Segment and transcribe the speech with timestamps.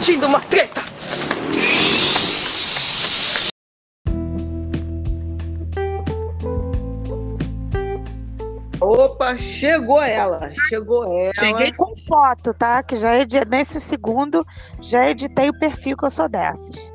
[0.00, 0.80] Sentindo uma treta!
[8.80, 11.32] Opa, chegou ela, chegou ela.
[11.38, 12.82] Cheguei com foto, tá?
[12.82, 13.44] Que já edi...
[13.50, 14.42] nesse segundo
[14.80, 16.90] já editei o perfil que eu sou dessas.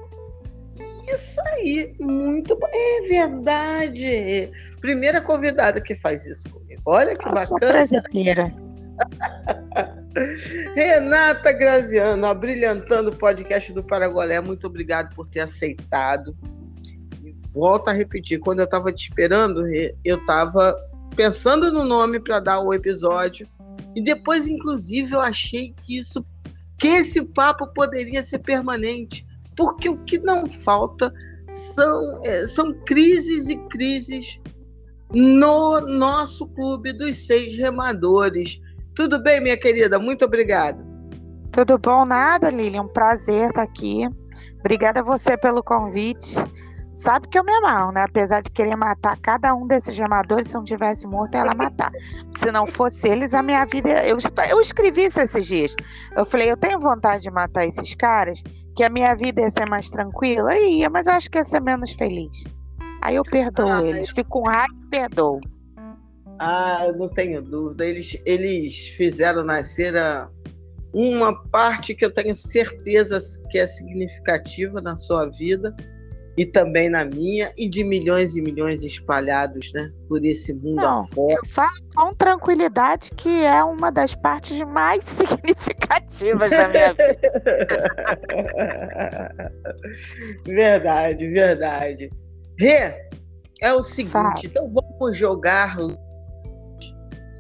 [1.08, 2.68] Isso aí, muito bom.
[2.74, 4.52] É verdade.
[4.82, 6.82] Primeira convidada que faz isso comigo.
[6.88, 7.86] Olha que eu bacana.
[7.86, 8.00] Sou.
[10.76, 14.42] Renata Graziano, abrilhantando o podcast do Paragolé.
[14.42, 16.36] Muito obrigado por ter aceitado.
[17.54, 19.66] Volto a repetir, quando eu estava te esperando,
[20.04, 20.76] eu estava
[21.16, 23.48] pensando no nome para dar o episódio.
[23.96, 26.26] E depois, inclusive, eu achei que isso,
[26.78, 31.10] que esse papo poderia ser permanente, porque o que não falta
[31.74, 34.42] são, é, são crises e crises
[35.14, 38.60] no nosso clube dos seis remadores.
[38.96, 40.00] Tudo bem, minha querida?
[40.00, 40.84] Muito obrigada.
[41.52, 42.06] Tudo bom?
[42.06, 42.84] Nada, Lilian.
[42.84, 44.08] Um prazer estar aqui.
[44.60, 46.36] Obrigada a você pelo convite
[46.96, 48.04] sabe que eu me amarro, né?
[48.04, 51.92] Apesar de querer matar cada um desses gemadores, se não tivesse morto, ela matar.
[52.32, 53.90] se não fosse eles, a minha vida.
[54.06, 54.18] Eu,
[54.50, 55.76] eu escrevi isso esses dias.
[56.16, 58.42] Eu falei, eu tenho vontade de matar esses caras,
[58.76, 60.58] que a minha vida ia ser mais tranquila.
[60.58, 62.46] Ia, mas eu acho que ia ser menos feliz.
[63.02, 65.40] Aí eu perdoo ah, eles, fico com raiva e perdoo.
[66.40, 67.86] Ah, não tenho dúvida.
[67.86, 70.30] Eles, eles fizeram nascer a,
[70.94, 73.20] uma parte que eu tenho certeza
[73.50, 75.76] que é significativa na sua vida
[76.38, 81.04] e também na minha, e de milhões e milhões espalhados né, por esse mundo Não,
[81.04, 81.34] afora.
[81.34, 87.18] Eu falo com tranquilidade que é uma das partes mais significativas da minha vida.
[90.46, 92.10] verdade, verdade.
[92.60, 92.94] Rê,
[93.62, 94.36] é o seguinte, Fala.
[94.44, 95.78] então vamos jogar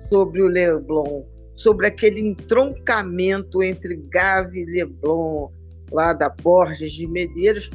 [0.10, 1.24] sobre o Leblon,
[1.56, 5.50] sobre aquele entroncamento entre Gavi e Leblon,
[5.92, 7.70] lá da Borges de Medeiros,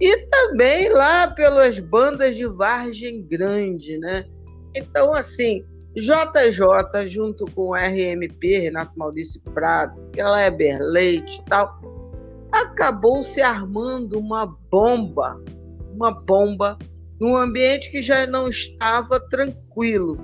[0.00, 4.24] e também lá pelas bandas de Vargem Grande, né?
[4.74, 5.62] Então, assim,
[5.94, 11.80] JJ junto com RMP, Renato Maurício Prado, Kleber Leite e tal,
[12.52, 15.40] acabou se armando uma bomba,
[15.92, 16.78] uma bomba
[17.20, 20.16] num ambiente que já não estava tranquilo,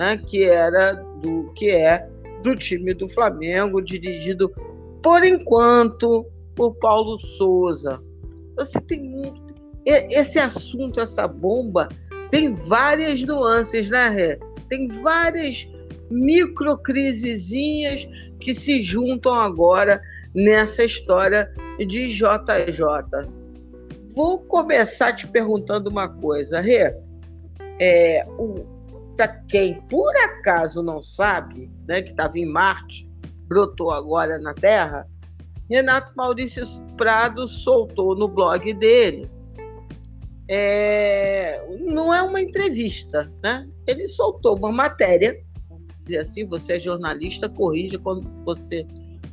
[0.00, 0.16] né?
[0.16, 2.08] Que era do que é
[2.42, 4.50] do time do Flamengo, dirigido
[5.02, 6.24] por enquanto
[6.56, 8.02] por Paulo Souza.
[8.56, 9.50] Você tem muito.
[9.84, 11.88] Esse assunto, essa bomba,
[12.30, 14.38] tem várias nuances, né, Rê?
[14.70, 15.68] Tem várias
[16.10, 18.08] microcrisezinhas
[18.38, 20.00] que se juntam agora
[20.34, 22.24] nessa história de JJ.
[24.14, 26.94] Vou começar te perguntando uma coisa, Rê.
[27.78, 28.26] É,
[29.20, 33.06] para quem por acaso não sabe, né, que estava em Marte,
[33.46, 35.06] brotou agora na Terra,
[35.68, 36.64] Renato Maurício
[36.96, 39.30] Prado soltou no blog dele.
[40.48, 43.68] É, não é uma entrevista, né?
[43.86, 45.38] Ele soltou uma matéria,
[46.04, 48.86] dizer assim, você é jornalista, corrija quando você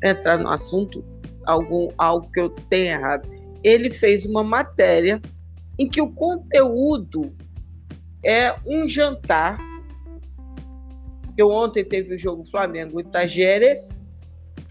[0.04, 1.02] entrar no assunto
[1.46, 3.30] algum algo que eu tenha errado.
[3.64, 5.22] Ele fez uma matéria
[5.80, 7.34] em que o conteúdo
[8.22, 9.58] é um jantar.
[11.38, 14.06] Eu ontem teve o jogo Flamengo e Tajeres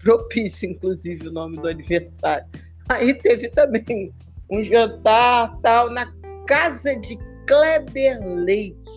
[0.03, 2.47] propício, inclusive, o nome do aniversário.
[2.89, 4.13] Aí teve também
[4.49, 6.11] um jantar tal na
[6.45, 8.89] casa de Kleber Leite,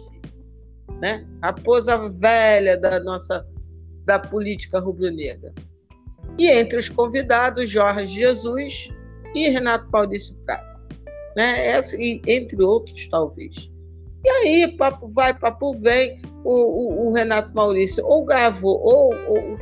[1.01, 1.27] né?
[1.43, 3.47] Raposa velha da nossa
[4.05, 5.53] da política rubro-negra.
[6.39, 8.93] E entre os convidados, Jorge Jesus
[9.35, 10.81] e Renato Maurício Prado,
[11.37, 11.67] né?
[11.67, 13.70] Essa, e entre outros, talvez.
[14.23, 19.59] E aí, papo vai, papo vem, o, o, o Renato Maurício ou gravou, ou, ou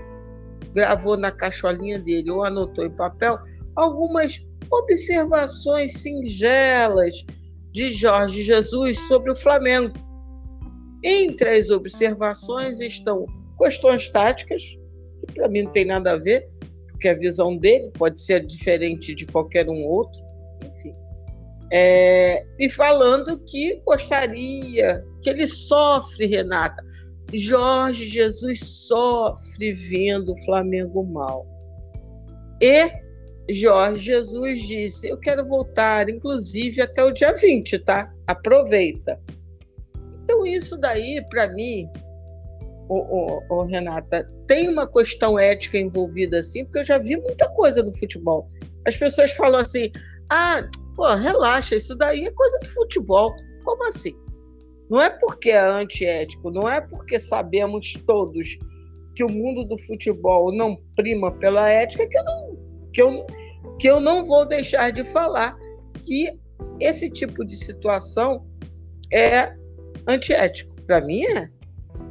[0.75, 3.39] gravou na cacholinha dele ou anotou em papel
[3.77, 7.25] algumas observações singelas
[7.73, 9.95] de Jorge Jesus sobre o Flamengo.
[11.03, 13.25] Entre as observações estão
[13.57, 14.63] questões táticas,
[15.21, 16.49] que para mim não tem nada a ver,
[16.91, 20.21] porque a visão dele pode ser diferente de qualquer um outro.
[21.71, 26.83] É, e falando que gostaria, que ele sofre, Renata,
[27.33, 31.47] Jorge Jesus sofre vendo o Flamengo mal.
[32.61, 32.91] E
[33.53, 38.13] Jorge Jesus disse: Eu quero voltar, inclusive até o dia 20, tá?
[38.27, 39.21] Aproveita.
[40.25, 41.89] Então, isso daí, para mim,
[42.89, 47.49] ô, ô, ô, Renata, tem uma questão ética envolvida assim, porque eu já vi muita
[47.51, 48.47] coisa no futebol.
[48.87, 49.91] As pessoas falam assim:
[50.31, 50.67] ah,
[50.99, 53.33] pô, relaxa, isso daí é coisa do futebol.
[53.65, 54.13] Como assim?
[54.91, 58.59] Não é porque é antiético, não é porque sabemos todos
[59.15, 62.57] que o mundo do futebol não prima pela ética que eu não,
[62.93, 63.27] que eu,
[63.79, 65.57] que eu não vou deixar de falar
[66.05, 66.37] que
[66.81, 68.45] esse tipo de situação
[69.13, 69.55] é
[70.09, 70.75] antiético.
[70.83, 71.49] Para mim é.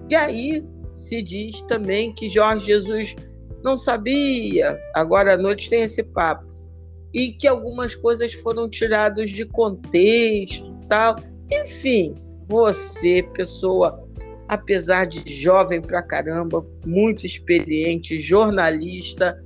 [0.09, 3.15] E aí se diz também que Jorge Jesus
[3.63, 6.45] não sabia, agora à noite tem esse papo,
[7.13, 11.15] e que algumas coisas foram tiradas de contexto, tal.
[11.51, 12.15] Enfim,
[12.47, 14.07] você, pessoa,
[14.47, 19.43] apesar de jovem pra caramba, muito experiente, jornalista,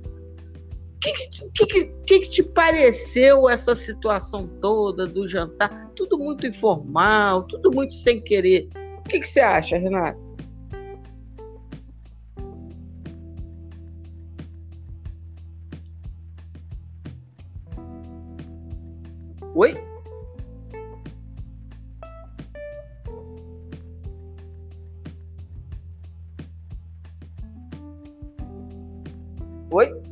[1.42, 5.90] o que, que, que, que, te pareceu essa situação toda do jantar?
[5.96, 8.68] Tudo muito informal, tudo muito sem querer.
[9.00, 10.31] O que, que você acha, Renato?
[19.54, 19.74] Oi?
[29.70, 30.02] Oi?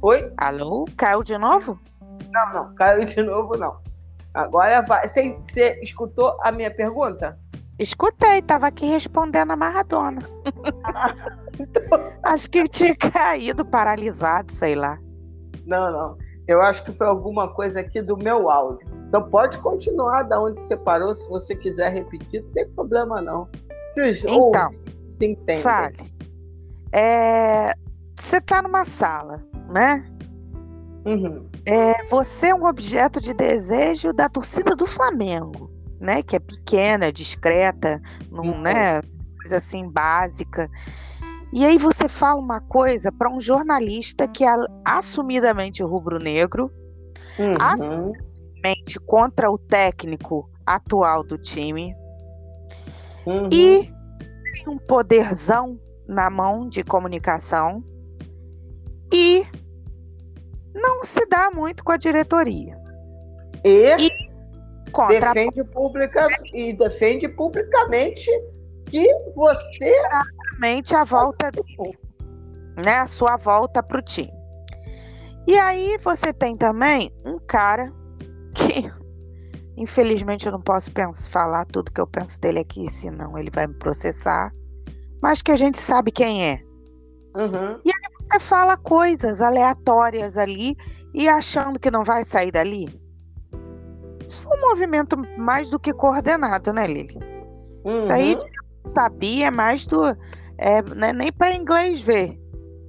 [0.00, 0.32] Oi?
[0.38, 0.86] Alô?
[0.96, 1.78] Caiu de novo?
[2.30, 3.78] Não, não, caiu de novo não.
[4.32, 5.06] Agora vai.
[5.06, 7.38] Você, escutou a minha pergunta?
[7.80, 10.20] Escutei, tava aqui respondendo a Maradona.
[12.22, 14.98] acho que tinha caído paralisado, sei lá.
[15.64, 16.18] Não, não.
[16.46, 18.86] Eu acho que foi alguma coisa aqui do meu áudio.
[19.08, 23.48] Então pode continuar da onde você parou, se você quiser repetir, não tem problema não.
[23.96, 24.70] Então,
[25.18, 26.14] se fale.
[26.92, 27.72] É,
[28.14, 30.04] você está numa sala, né?
[31.06, 31.48] Uhum.
[31.64, 35.69] É, você é um objeto de desejo da torcida do Flamengo
[36.00, 38.00] né, que é pequena, discreta,
[38.30, 38.60] não, uhum.
[38.62, 39.02] né,
[39.36, 40.68] coisa assim básica.
[41.52, 44.54] E aí você fala uma coisa para um jornalista que é
[44.84, 46.70] assumidamente rubro-negro,
[47.38, 47.56] uhum.
[47.60, 51.94] assumidamente contra o técnico atual do time,
[53.26, 53.48] uhum.
[53.52, 53.92] e
[54.54, 57.84] tem um poderzão na mão de comunicação
[59.12, 59.44] e
[60.74, 62.78] não se dá muito com a diretoria.
[63.64, 64.29] E, e
[64.92, 65.32] Contra...
[65.32, 68.30] Defende pública e defende publicamente
[68.86, 69.94] que você
[70.60, 71.98] exatamente a volta dele,
[72.84, 72.96] né?
[72.96, 74.32] A sua volta para o time.
[75.46, 77.92] E aí você tem também um cara
[78.54, 78.90] que
[79.76, 83.66] infelizmente eu não posso pensar, falar tudo que eu penso dele aqui, senão ele vai
[83.66, 84.52] me processar.
[85.22, 86.60] Mas que a gente sabe quem é.
[87.36, 87.80] Uhum.
[87.84, 90.76] E aí você fala coisas aleatórias ali
[91.14, 92.99] e achando que não vai sair dali.
[94.30, 97.18] Isso foi um movimento mais do que coordenado, né, Lili?
[97.84, 97.96] Uhum.
[97.96, 98.92] Isso aí uhum.
[98.94, 100.06] sabia é mais do.
[100.56, 102.38] É, não é nem para inglês ver.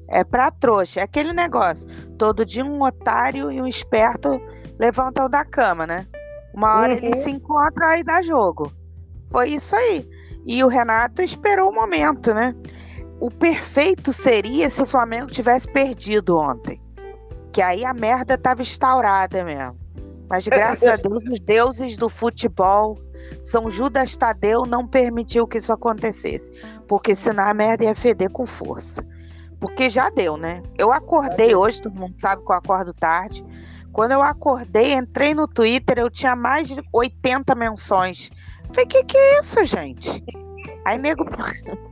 [0.08, 1.00] É para trouxa.
[1.00, 1.90] É aquele negócio.
[2.16, 4.40] Todo dia um otário e um esperto
[4.80, 6.06] levantam da cama, né?
[6.54, 7.00] Uma hora uhum.
[7.02, 8.72] eles se encontram aí dá jogo.
[9.32, 10.08] Foi isso aí.
[10.46, 12.54] E o Renato esperou o momento, né?
[13.20, 16.80] O perfeito seria se o Flamengo tivesse perdido ontem.
[17.52, 19.81] Que aí a merda tava instaurada mesmo.
[20.32, 22.98] Mas graças a Deus, os deuses do futebol,
[23.42, 26.50] São Judas Tadeu não permitiu que isso acontecesse.
[26.88, 29.06] Porque senão a merda ia feder com força.
[29.60, 30.64] Porque já deu, né?
[30.78, 33.46] Eu acordei hoje, todo mundo sabe que eu acordo tarde.
[33.92, 38.32] Quando eu acordei, entrei no Twitter, eu tinha mais de 80 menções.
[38.70, 40.24] Falei, que que é isso, gente?
[40.86, 41.26] Aí, nego,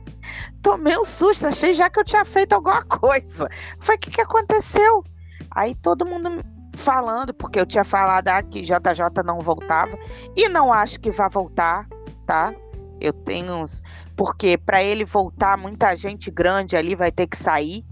[0.62, 3.46] tomei um susto, achei já que eu tinha feito alguma coisa.
[3.78, 5.04] Falei, o que que aconteceu?
[5.50, 6.42] Aí todo mundo
[6.76, 9.98] falando, porque eu tinha falado ah, que JJ não voltava
[10.36, 11.88] e não acho que vá voltar,
[12.26, 12.54] tá?
[13.00, 13.82] Eu tenho uns.
[14.16, 17.84] Porque para ele voltar, muita gente grande ali vai ter que sair.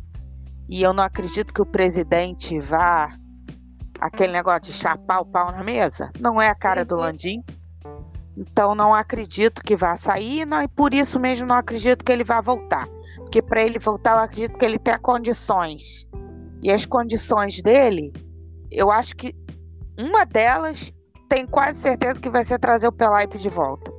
[0.69, 3.17] E eu não acredito que o presidente vá.
[3.99, 6.11] Aquele negócio de chapar o pau na mesa.
[6.21, 7.01] Não é a cara do uhum.
[7.01, 7.43] Landim.
[8.37, 12.23] Então não acredito que vá sair, não, e por isso mesmo não acredito que ele
[12.23, 12.87] vá voltar.
[13.17, 16.07] Porque para ele voltar, eu acredito que ele tenha condições.
[16.63, 18.13] E as condições dele
[18.71, 19.35] eu acho que
[19.99, 20.93] uma delas
[21.29, 23.93] tem quase certeza que vai ser trazer o Pelaipe de volta.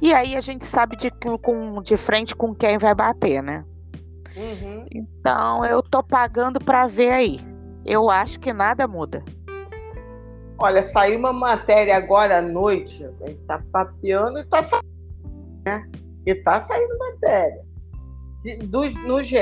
[0.00, 1.10] E aí a gente sabe de,
[1.42, 3.64] com, de frente com quem vai bater, né?
[4.36, 4.86] Uhum.
[4.90, 7.38] Então eu tô pagando para ver aí.
[7.84, 9.22] Eu acho que nada muda.
[10.58, 14.86] Olha, saiu uma matéria agora à noite, a gente tá papeando e tá saindo,
[15.66, 15.88] né?
[16.26, 17.70] E tá saindo matéria
[18.42, 19.36] de, do, no GE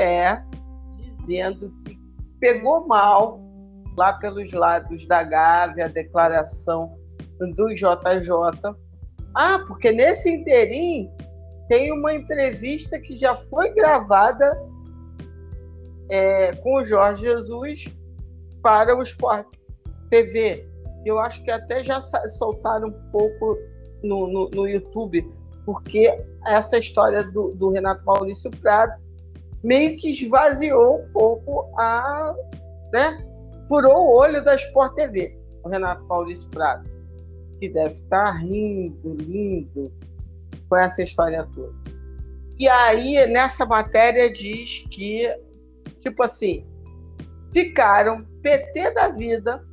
[1.25, 1.99] dizendo que
[2.39, 3.41] pegou mal
[3.99, 6.97] lá pelos lados da Gávea, a declaração
[7.37, 8.29] do JJ.
[9.35, 11.11] Ah, porque nesse interim
[11.67, 14.57] tem uma entrevista que já foi gravada
[16.09, 17.93] é, com o Jorge Jesus
[18.63, 19.47] para o Sport
[20.09, 20.65] TV.
[21.05, 23.57] eu acho que até já soltaram um pouco
[24.01, 25.29] no, no, no YouTube,
[25.65, 28.93] porque essa história do, do, Renato Maurício Prado
[29.61, 32.33] meio que esvaziou um pouco a.
[32.93, 33.28] Né?
[33.69, 36.89] Furou o olho da Sport TV, o Renato Maurício Prado,
[37.59, 39.93] que deve estar rindo, lindo
[40.67, 41.73] com essa história toda.
[42.57, 45.29] E aí, nessa matéria, diz que,
[46.01, 46.65] tipo assim,
[47.53, 49.63] ficaram PT da vida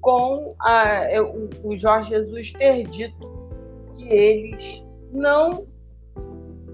[0.00, 3.50] com a, o, o Jorge Jesus ter dito
[3.96, 5.66] que eles não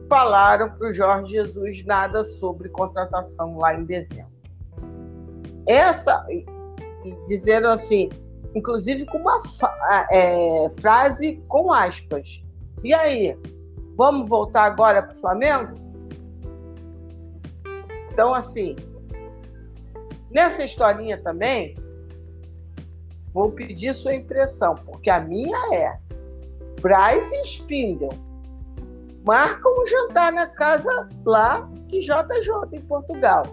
[0.09, 4.34] falaram para o Jorge Jesus nada sobre contratação lá em dezembro.
[5.67, 6.25] Essa,
[7.27, 8.09] dizendo assim,
[8.55, 9.41] inclusive com uma
[10.11, 12.43] é, frase com aspas.
[12.83, 13.37] E aí,
[13.97, 15.75] vamos voltar agora para o Flamengo?
[18.13, 18.77] Então, assim,
[20.31, 21.77] nessa historinha também,
[23.33, 25.99] vou pedir sua impressão, porque a minha é
[26.81, 28.11] Bryce e Spindle
[29.25, 33.45] marcam um jantar na casa lá de JJ em Portugal.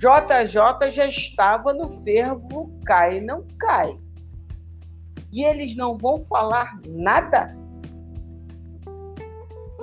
[0.00, 3.98] JJ já estava no fervo cai não cai.
[5.30, 7.54] E eles não vão falar nada?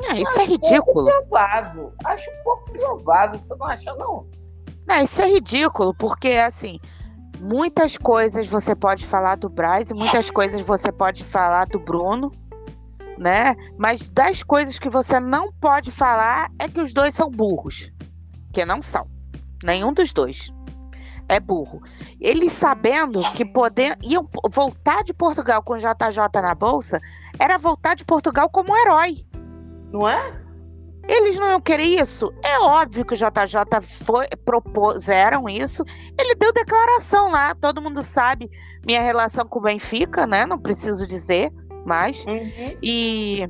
[0.10, 1.06] Ah, isso Acho é ridículo.
[1.06, 1.94] Provável.
[2.04, 4.28] Acho um pouco provável, você não acha, não?
[4.88, 6.80] Não, isso é ridículo, porque assim,
[7.40, 12.32] muitas coisas você pode falar do Braz e muitas coisas você pode falar do Bruno,
[13.20, 13.56] né?
[13.78, 17.92] Mas das coisas que você não pode falar é que os dois são burros.
[18.52, 19.17] Que não são.
[19.64, 20.52] Nenhum dos dois
[21.30, 21.82] é burro.
[22.20, 27.00] Eles sabendo que poder iam voltar de Portugal com o JJ na bolsa,
[27.40, 29.18] era voltar de Portugal como um herói.
[29.92, 30.48] Não é?
[31.08, 32.34] Eles não iam querer isso?
[32.44, 35.84] É óbvio que o JJ foi, propuseram isso.
[36.20, 38.50] Ele deu declaração lá, todo mundo sabe
[38.86, 40.46] minha relação com o Benfica, né?
[40.46, 41.52] Não preciso dizer
[41.86, 42.26] mais.
[42.26, 42.74] Uhum.
[42.84, 43.50] E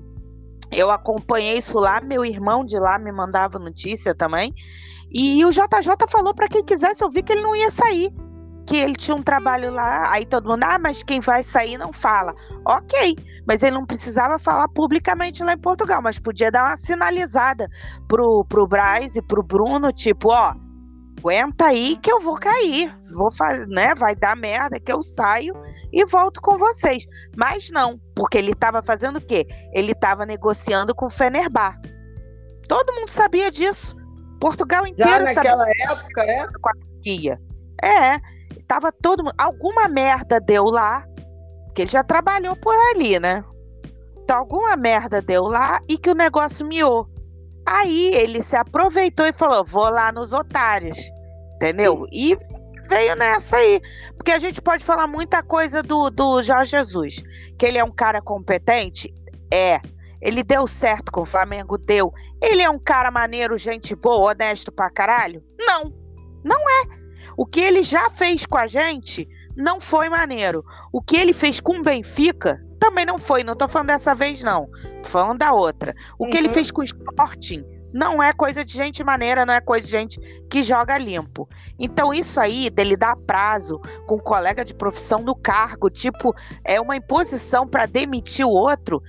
[0.72, 4.54] eu acompanhei isso lá, meu irmão de lá me mandava notícia também.
[5.12, 8.14] E o JJ falou para quem quisesse ouvir que ele não ia sair
[8.68, 11.94] que ele tinha um trabalho lá, aí todo mundo, ah, mas quem vai sair não
[11.94, 12.36] fala.
[12.66, 13.16] Ok,
[13.48, 17.70] mas ele não precisava falar publicamente lá em Portugal, mas podia dar uma sinalizada
[18.10, 20.54] pro, pro Braz e pro Bruno, tipo, ó,
[21.18, 25.54] aguenta aí que eu vou cair, vou fazer, né, vai dar merda que eu saio
[25.94, 27.06] e volto com vocês.
[27.38, 29.48] Mas não, porque ele estava fazendo o quê?
[29.74, 31.80] Ele estava negociando com o Fenerbah.
[32.68, 33.97] Todo mundo sabia disso.
[34.40, 36.48] Portugal inteiro Já naquela sabia época, é?
[36.48, 37.40] Com a Turquia.
[37.84, 38.20] É,
[38.68, 39.36] tava todo mundo.
[39.38, 41.06] Alguma merda deu lá,
[41.74, 43.44] que ele já trabalhou por ali, né?
[44.24, 47.08] Então, alguma merda deu lá e que o negócio miou.
[47.66, 50.98] Aí ele se aproveitou e falou: vou lá nos otários.
[51.56, 52.06] Entendeu?
[52.12, 52.38] E
[52.90, 53.82] veio nessa aí.
[54.16, 57.24] Porque a gente pode falar muita coisa do, do Jorge Jesus.
[57.58, 59.14] Que ele é um cara competente?
[59.54, 59.80] É.
[60.22, 61.78] Ele deu certo com o Flamengo?
[61.78, 62.12] Deu.
[62.42, 65.44] Ele é um cara maneiro, gente boa, honesto pra caralho?
[65.60, 65.94] Não.
[66.44, 67.08] Não é.
[67.38, 70.64] O que ele já fez com a gente não foi maneiro.
[70.92, 73.44] O que ele fez com o Benfica também não foi.
[73.44, 74.68] Não tô falando dessa vez, não.
[75.04, 75.94] Tô falando da outra.
[76.18, 76.30] O uhum.
[76.30, 76.54] que ele uhum.
[76.54, 80.20] fez com o Sporting não é coisa de gente maneira, não é coisa de gente
[80.50, 81.48] que joga limpo.
[81.80, 86.34] Então, isso aí dele dar prazo com um colega de profissão no cargo, tipo,
[86.64, 89.02] é uma imposição para demitir o outro,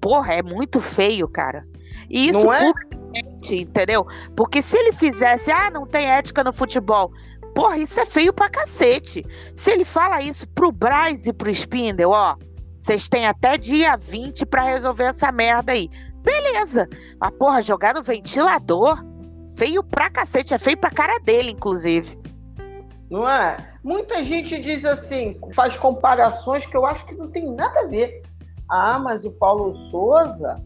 [0.00, 1.64] porra, é muito feio, cara.
[2.08, 2.58] E isso é?
[2.58, 4.06] publicamente, entendeu?
[4.36, 7.12] Porque se ele fizesse, ah, não tem ética no futebol,
[7.54, 9.26] Porra, isso é feio pra cacete.
[9.52, 12.36] Se ele fala isso pro Braz e pro Spindle, ó,
[12.78, 15.90] vocês têm até dia 20 para resolver essa merda aí.
[16.22, 16.88] Beleza.
[17.20, 19.04] Mas, porra, jogar no ventilador,
[19.56, 20.54] feio pra cacete.
[20.54, 22.16] É feio pra cara dele, inclusive.
[23.10, 23.56] Não é?
[23.82, 28.22] Muita gente diz assim, faz comparações que eu acho que não tem nada a ver.
[28.68, 30.62] Ah, mas o Paulo Souza,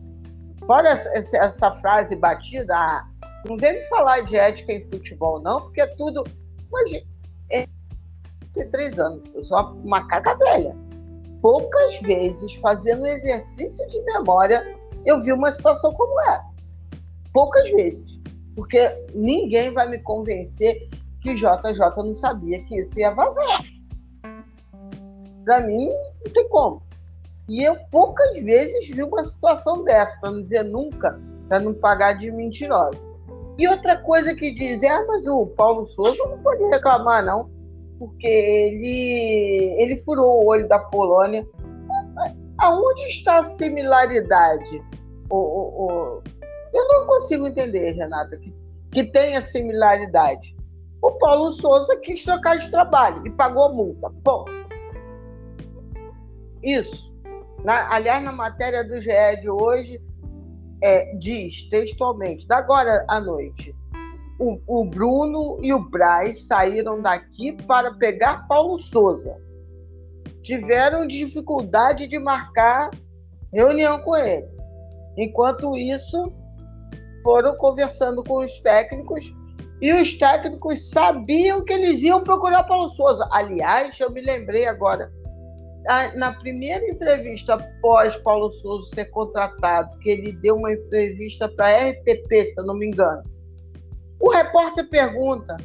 [0.68, 3.06] olha essa, essa frase batida, ah,
[3.46, 6.24] não vem me falar de ética em futebol, não, porque é tudo
[6.72, 6.90] mas
[7.50, 7.68] é,
[8.54, 10.74] tem três anos, eu sou uma macaca velha.
[11.42, 16.48] Poucas vezes, fazendo exercício de memória, eu vi uma situação como essa.
[17.32, 18.18] Poucas vezes.
[18.56, 18.80] Porque
[19.14, 20.88] ninguém vai me convencer
[21.20, 23.60] que JJ não sabia que isso ia vazar.
[25.44, 25.90] Para mim,
[26.24, 26.82] não tem como.
[27.48, 32.14] E eu poucas vezes vi uma situação dessa, para não dizer nunca, para não pagar
[32.14, 32.98] de mentirosa.
[33.58, 37.50] E outra coisa que dizem, ah, mas o Paulo Souza não pode reclamar, não,
[37.98, 41.46] porque ele, ele furou o olho da Polônia.
[42.58, 44.82] Aonde está a similaridade?
[45.28, 46.22] O, o, o...
[46.72, 48.54] Eu não consigo entender, Renata, que,
[48.90, 50.56] que tenha similaridade.
[51.02, 54.08] O Paulo Souza quis trocar de trabalho e pagou multa.
[54.22, 54.44] Bom,
[56.62, 57.11] Isso.
[57.64, 60.00] Na, aliás, na matéria do GE de hoje,
[60.82, 63.74] é, diz textualmente, da agora à noite,
[64.38, 69.40] o, o Bruno e o Braz saíram daqui para pegar Paulo Souza.
[70.42, 72.90] Tiveram dificuldade de marcar
[73.52, 74.48] reunião com ele.
[75.16, 76.32] Enquanto isso,
[77.22, 79.32] foram conversando com os técnicos
[79.80, 83.28] e os técnicos sabiam que eles iam procurar Paulo Souza.
[83.30, 85.12] Aliás, eu me lembrei agora,
[86.14, 91.90] na primeira entrevista após Paulo Souza ser contratado, que ele deu uma entrevista para a
[91.90, 93.22] RTP, se eu não me engano,
[94.20, 95.56] o repórter pergunta: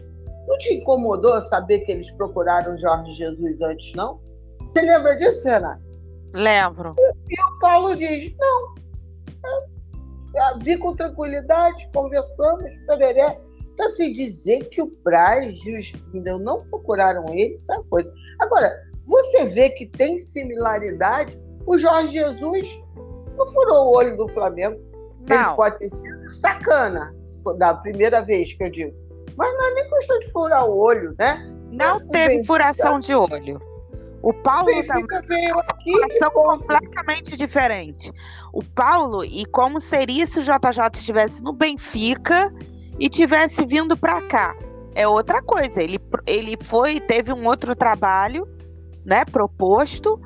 [0.48, 4.20] não te incomodou saber que eles procuraram Jorge Jesus antes, não?
[4.62, 5.82] Você lembra disso, Renato?
[6.36, 6.96] Lembro.
[6.98, 8.74] E, e o Paulo diz: não.
[10.60, 13.40] vi com tranquilidade, conversamos, pereré.
[13.74, 17.84] Então, assim, dizer que o Braz e o Spindle não procuraram ele, isso é uma
[17.84, 18.12] coisa.
[18.40, 18.76] Agora,
[19.08, 21.38] você vê que tem similaridade.
[21.66, 22.80] O Jorge Jesus
[23.38, 24.80] não furou o olho do Flamengo.
[25.28, 25.36] Não.
[25.36, 27.16] Ele pode ter sido sacana
[27.58, 28.94] da primeira vez que eu digo.
[29.38, 31.50] Mas não é nem questão de furar o olho, né?
[31.72, 33.62] Não o teve furação de olho.
[34.22, 38.12] O Paulo também veio aqui situação completamente diferente.
[38.52, 42.54] O Paulo, e como seria se o JJ estivesse no Benfica
[43.00, 44.56] e tivesse vindo para cá?
[44.96, 45.82] É outra coisa.
[45.82, 48.48] Ele, ele foi, teve um outro trabalho,
[49.08, 50.22] né, proposto.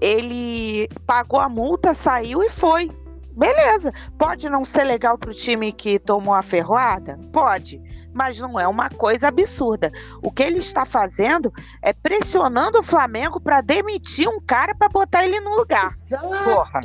[0.00, 2.90] Ele pagou a multa, saiu e foi.
[3.32, 3.90] Beleza.
[4.18, 7.18] Pode não ser legal para o time que tomou a ferroada?
[7.32, 7.80] Pode.
[8.12, 9.90] Mas não é uma coisa absurda.
[10.22, 11.50] O que ele está fazendo
[11.82, 15.92] é pressionando o Flamengo para demitir um cara para botar ele no lugar.
[16.04, 16.44] Exato.
[16.44, 16.80] Porra.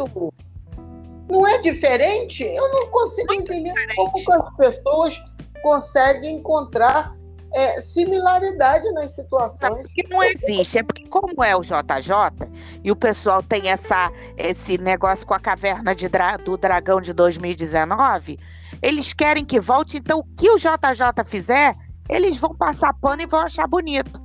[1.29, 2.43] Não é diferente?
[2.43, 3.95] Eu não consigo Muito entender diferente.
[4.25, 5.23] como as pessoas
[5.61, 7.13] conseguem encontrar
[7.53, 9.59] é, similaridade nas situações.
[9.61, 12.47] Não, porque não existe, é porque como é o JJ,
[12.83, 18.39] e o pessoal tem essa, esse negócio com a caverna dra do dragão de 2019,
[18.81, 21.75] eles querem que volte, então o que o JJ fizer,
[22.09, 24.21] eles vão passar pano e vão achar bonito.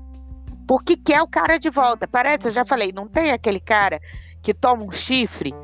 [0.66, 2.08] Porque quer o cara de volta.
[2.08, 4.00] Parece, eu já falei, não tem aquele cara
[4.42, 5.54] que toma um chifre,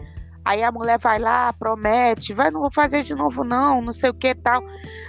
[0.44, 4.10] aí a mulher vai lá, promete, vai, não vou fazer de novo não, não sei
[4.10, 4.62] o que tal.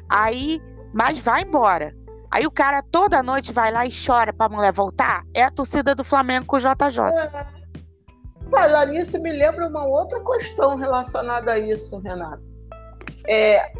[0.09, 0.61] Aí,
[0.93, 1.93] mas vai embora.
[2.31, 5.23] Aí o cara toda noite vai lá e chora pra mulher voltar.
[5.33, 7.01] É a torcida do Flamengo com o JJ.
[7.13, 7.61] É.
[8.49, 12.41] Falar nisso me lembra uma outra questão relacionada a isso, Renato.
[13.27, 13.71] É,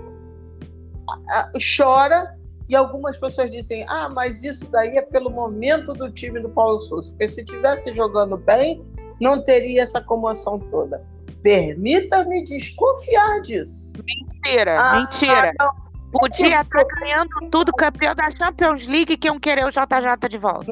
[1.78, 2.38] chora
[2.68, 6.82] e algumas pessoas dizem: ah, mas isso daí é pelo momento do time do Paulo
[6.82, 7.10] Souza.
[7.12, 8.86] Porque se estivesse jogando bem,
[9.20, 11.06] não teria essa comoção toda.
[11.42, 13.92] Permita-me desconfiar disso.
[14.06, 15.54] Mentira, ah, mentira.
[15.60, 20.30] Não, Podia estar tá ganhando tudo, campeão da Champions League, que iam querer o JJ
[20.30, 20.66] de volta.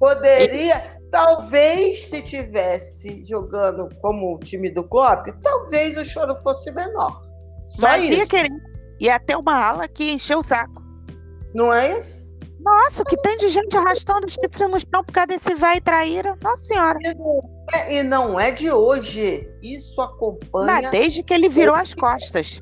[0.00, 7.20] Poderia, talvez, se tivesse jogando como o time do Klopp, talvez o choro fosse menor.
[7.68, 8.14] Só Mas isso.
[8.14, 8.50] ia querer.
[9.00, 10.82] Ia ter uma ala que encheu o saco.
[11.54, 12.18] Não é isso?
[12.60, 16.36] Nossa, o que tem de gente arrastando chifre no chão por causa desse velho traíra?
[16.42, 16.98] Nossa senhora.
[17.72, 19.48] É, e não é de hoje.
[19.62, 20.66] Isso acompanha.
[20.66, 22.58] Mas desde que ele virou as costas.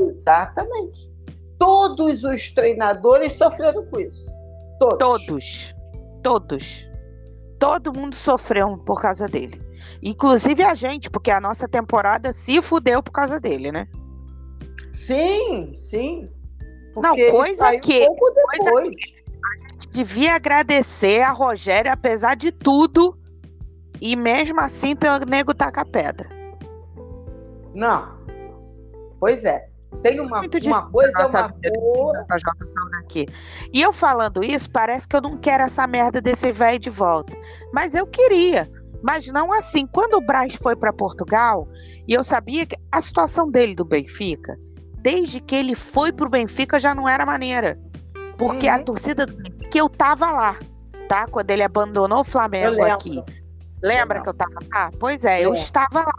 [0.00, 1.13] Exatamente
[1.58, 4.26] todos os treinadores sofreram com isso.
[4.78, 4.98] Todos.
[4.98, 5.74] Todos.
[6.22, 6.90] Todos.
[7.58, 9.62] Todo mundo sofreu por causa dele.
[10.02, 13.86] Inclusive a gente, porque a nossa temporada se fudeu por causa dele, né?
[14.92, 16.30] Sim, sim.
[16.96, 19.14] Não, coisa que, um coisa que
[19.44, 23.18] a gente devia agradecer a Rogério, apesar de tudo,
[24.00, 26.28] e mesmo assim o nego taca a pedra.
[27.74, 28.14] Não.
[29.18, 29.68] Pois é.
[30.02, 32.26] Tem uma, Muito uma coisa, uma boa.
[32.98, 33.26] Aqui.
[33.72, 37.32] E eu falando isso, parece que eu não quero essa merda desse velho de volta.
[37.72, 38.70] Mas eu queria.
[39.02, 39.86] Mas não assim.
[39.86, 41.68] Quando o Braz foi para Portugal,
[42.08, 44.56] e eu sabia que a situação dele do Benfica,
[45.00, 47.78] desde que ele foi pro Benfica, já não era maneira.
[48.38, 48.74] Porque uhum.
[48.74, 50.56] a torcida do Benfica, eu tava lá,
[51.08, 51.26] tá?
[51.26, 53.22] Quando ele abandonou o Flamengo aqui.
[53.82, 54.90] Lembra que eu tava lá?
[54.98, 56.14] Pois é, é, eu estava lá.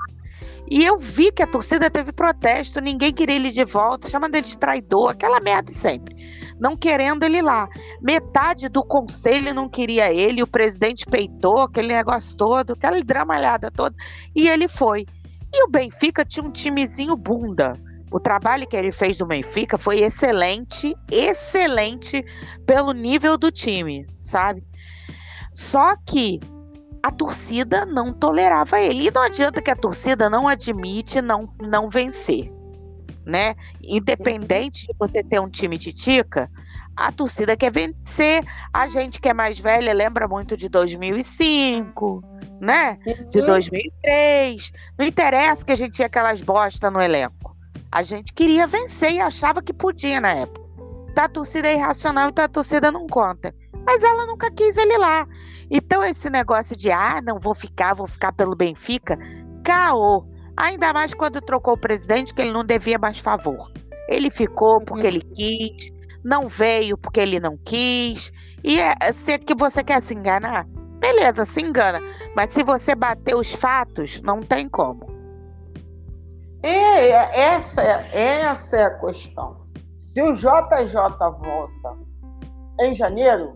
[0.70, 4.48] E eu vi que a torcida teve protesto, ninguém queria ele de volta, chamando ele
[4.48, 6.16] de traidor, aquela merda sempre.
[6.60, 7.68] Não querendo ele lá.
[8.02, 13.96] Metade do conselho não queria ele, o presidente peitou aquele negócio todo, aquela dramalhada toda,
[14.36, 15.06] e ele foi.
[15.54, 17.74] E o Benfica tinha um timezinho bunda.
[18.12, 22.24] O trabalho que ele fez no Benfica foi excelente, excelente
[22.66, 24.64] pelo nível do time, sabe?
[25.54, 26.40] Só que
[27.06, 29.08] a torcida não tolerava ele.
[29.08, 32.52] E não adianta que a torcida não admite não, não vencer,
[33.24, 33.54] né?
[33.80, 36.50] Independente de você ter um time titica,
[36.96, 38.44] a torcida quer vencer.
[38.74, 42.24] A gente que é mais velha lembra muito de 2005,
[42.60, 42.98] né?
[43.30, 43.46] De Uhum.
[43.46, 44.72] 2003.
[44.98, 47.56] Não interessa que a gente tinha aquelas bosta no elenco.
[47.92, 50.66] A gente queria vencer e achava que podia na época.
[51.14, 53.54] Tá a torcida é irracional, então a torcida não conta.
[53.86, 55.28] Mas ela nunca quis ele lá.
[55.70, 59.18] Então esse negócio de ah, não vou ficar, vou ficar pelo Benfica,
[59.64, 60.26] caô.
[60.58, 63.72] Ainda mais quando trocou o presidente, que ele não devia mais favor.
[64.08, 65.92] Ele ficou porque ele quis,
[66.24, 68.32] não veio porque ele não quis.
[68.64, 70.66] E é, se é que você quer se enganar,
[71.00, 72.00] beleza, se engana.
[72.36, 75.14] Mas se você bater os fatos, não tem como.
[76.64, 78.10] É, é- essa, é,
[78.42, 79.66] essa é a questão.
[80.14, 81.98] Se o JJ volta
[82.80, 83.54] em janeiro,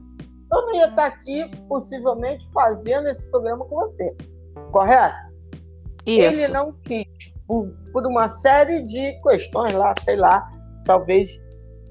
[0.52, 4.16] eu não ia estar aqui, possivelmente, fazendo esse programa com você.
[4.72, 5.30] Correto?
[6.06, 6.44] Isso.
[6.44, 7.08] Ele não quis,
[7.48, 10.48] por, por uma série de questões lá, sei lá,
[10.86, 11.40] talvez,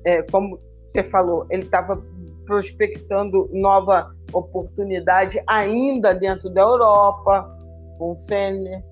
[0.05, 0.59] é, como
[0.93, 2.03] você falou, ele estava
[2.47, 7.57] prospectando nova oportunidade ainda dentro da Europa,
[7.99, 8.83] com o Fenner.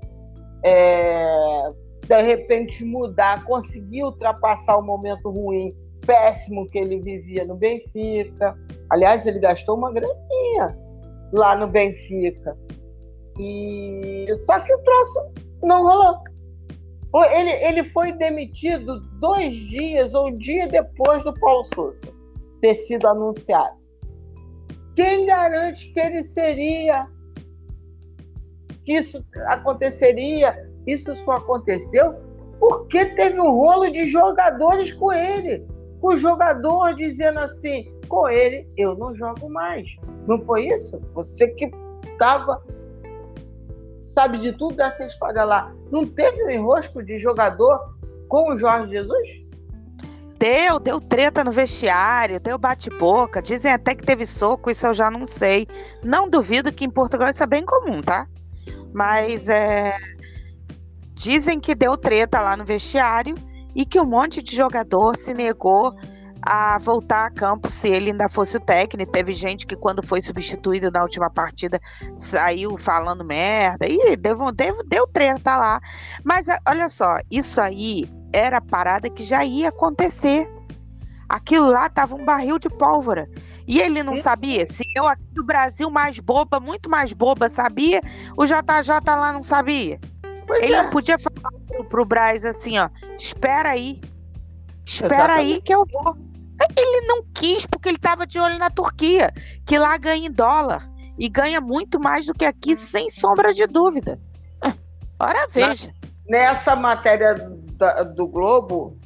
[0.62, 1.72] É,
[2.06, 5.74] de repente mudar, conseguir ultrapassar o momento ruim,
[6.06, 8.56] péssimo que ele vivia no Benfica.
[8.90, 10.76] Aliás, ele gastou uma graninha
[11.32, 12.56] lá no Benfica.
[13.38, 15.20] E só que o troço
[15.62, 16.18] não rolou.
[17.12, 22.08] Ou Ele, ele foi demitido dois dias ou um dia depois do Paulo Souza
[22.60, 23.76] ter sido anunciado.
[24.94, 27.06] Quem garante que ele seria?
[28.84, 30.54] Que isso aconteceria?
[30.86, 32.14] Isso só aconteceu
[32.58, 35.66] porque teve um rolo de jogadores com ele.
[36.00, 39.96] O jogador dizendo assim: com ele eu não jogo mais.
[40.26, 41.00] Não foi isso?
[41.14, 41.70] Você que
[42.12, 42.62] estava
[44.16, 45.70] sabe de tudo dessa história lá.
[45.90, 47.78] Não teve um enrosco de jogador
[48.28, 49.46] com o Jorge Jesus?
[50.38, 53.42] Deu, deu treta no vestiário, deu bate-boca.
[53.42, 55.66] Dizem até que teve soco, isso eu já não sei.
[56.02, 58.26] Não duvido que em Portugal isso é bem comum, tá?
[58.92, 59.94] Mas é.
[61.14, 63.34] Dizem que deu treta lá no vestiário
[63.74, 65.94] e que um monte de jogador se negou
[66.46, 69.10] a voltar a campo se ele ainda fosse o técnico.
[69.10, 71.80] Teve gente que, quando foi substituído na última partida,
[72.14, 73.86] saiu falando merda.
[73.86, 75.80] E deu, deu, deu treta lá.
[76.24, 80.48] Mas olha só, isso aí era a parada que já ia acontecer.
[81.28, 83.28] Aquilo lá tava um barril de pólvora.
[83.66, 84.64] E ele não sabia?
[84.64, 88.00] Se eu aqui do Brasil, mais boba, muito mais boba, sabia,
[88.36, 89.98] o JJ lá não sabia.
[90.46, 90.82] Pois Ele é.
[90.82, 94.00] não podia falar pro, pro Braz assim, ó, espera aí.
[94.84, 95.52] Espera Exatamente.
[95.54, 96.16] aí que eu vou.
[96.76, 99.30] Ele não quis porque ele tava de olho na Turquia,
[99.64, 100.88] que lá ganha em dólar.
[101.18, 104.20] E ganha muito mais do que aqui, sem sombra de dúvida.
[105.18, 105.92] Ora, veja.
[106.28, 107.34] Nessa matéria
[107.78, 108.98] da- do Globo,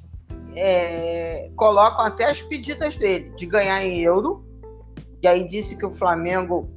[0.56, 4.44] é, colocam até as pedidas dele de ganhar em euro.
[5.22, 6.68] E aí disse que o Flamengo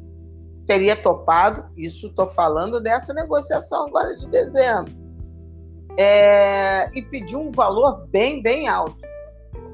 [0.67, 1.65] teria topado.
[1.75, 4.93] Isso estou falando dessa negociação agora de dezembro.
[5.97, 8.97] É, e pediu um valor bem, bem alto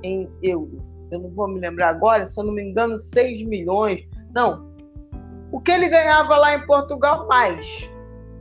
[0.03, 0.81] em euro.
[1.11, 4.07] Eu não vou me lembrar agora, se eu não me engano, 6 milhões.
[4.33, 4.69] Não.
[5.51, 7.91] O que ele ganhava lá em Portugal, mais.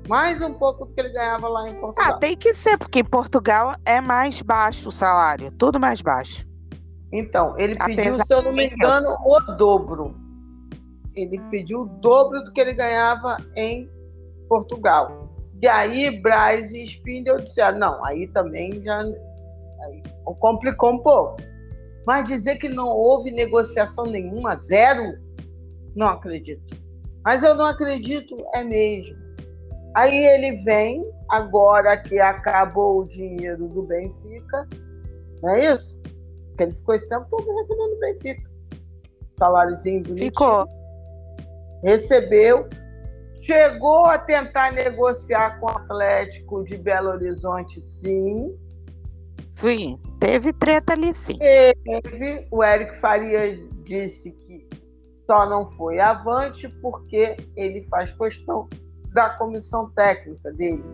[0.09, 2.15] Mais um pouco do que ele ganhava lá em Portugal.
[2.15, 6.47] Ah, tem que ser, porque em Portugal é mais baixo o salário, tudo mais baixo.
[7.13, 10.15] Então, ele pediu, Apesar se eu não me engano, o dobro.
[11.15, 13.89] Ele pediu o dobro do que ele ganhava em
[14.49, 15.29] Portugal.
[15.61, 20.03] E aí, Braz e Spindle disseram, não, aí também já aí
[20.39, 21.37] complicou um pouco.
[22.09, 25.19] Mas dizer que não houve negociação nenhuma, zero,
[25.95, 26.75] não acredito.
[27.23, 29.15] Mas eu não acredito, é mesmo.
[29.95, 34.67] Aí ele vem, agora que acabou o dinheiro do Benfica,
[35.43, 36.01] não é isso?
[36.01, 38.51] Porque ele ficou esse tempo todo recebendo o Benfica.
[39.39, 40.27] Saláriozinho bonitinho.
[40.29, 40.67] Ficou.
[41.85, 42.71] Recebeu.
[43.43, 48.59] Chegou a tentar negociar com o Atlético de Belo Horizonte, sim.
[49.59, 51.37] Sim, teve treta ali sim.
[51.37, 52.47] Teve.
[52.49, 54.69] O Eric Faria disse que
[55.27, 58.69] só não foi avante porque ele faz questão
[59.13, 60.85] da comissão técnica dele,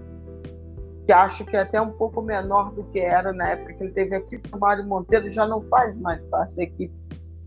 [1.07, 3.93] que acho que é até um pouco menor do que era na época que ele
[3.93, 4.41] teve aqui.
[4.51, 6.95] O Mário Monteiro já não faz mais parte da equipe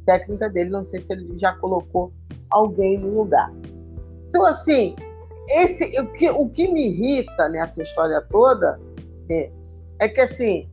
[0.06, 2.14] técnica dele, não sei se ele já colocou
[2.52, 3.52] alguém no lugar.
[4.30, 4.96] Então, assim,
[5.50, 8.80] esse, o, que, o que me irrita nessa história toda
[9.32, 9.50] é,
[9.98, 10.70] é que, assim,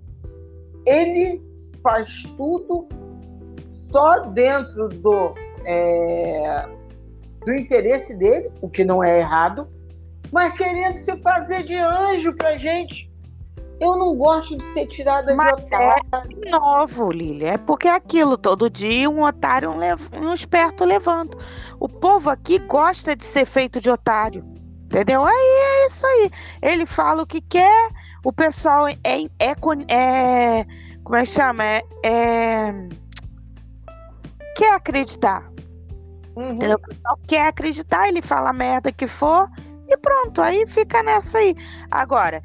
[0.87, 1.43] ele
[1.83, 2.89] faz tudo
[3.91, 6.69] só dentro do, é,
[7.45, 9.69] do interesse dele, o que não é errado,
[10.33, 13.11] mas querendo se fazer de anjo pra gente.
[13.81, 16.05] Eu não gosto de ser tirada Mas de otário.
[16.51, 17.55] Novo, Lília.
[17.55, 21.37] É porque é aquilo, todo dia um otário, um, lev- um esperto levando.
[21.81, 24.45] O povo aqui gosta de ser feito de otário.
[24.85, 25.25] Entendeu?
[25.25, 26.31] Aí é isso aí.
[26.63, 27.91] Ele fala o que quer,
[28.25, 29.83] o pessoal é, é, é como
[31.17, 31.63] é que chama?
[31.63, 32.75] É, é
[34.57, 35.51] quer acreditar.
[36.35, 36.53] Uhum.
[36.53, 36.77] Entendeu?
[36.77, 39.49] O pessoal quer acreditar, ele fala a merda que for
[39.87, 41.55] e pronto, aí fica nessa aí.
[41.91, 42.43] Agora,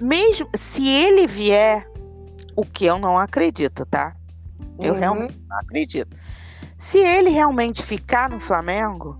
[0.00, 1.86] mesmo se ele vier,
[2.54, 4.14] o que eu não acredito, tá?
[4.80, 5.00] Eu uhum.
[5.00, 6.16] realmente não acredito.
[6.78, 9.18] Se ele realmente ficar no Flamengo,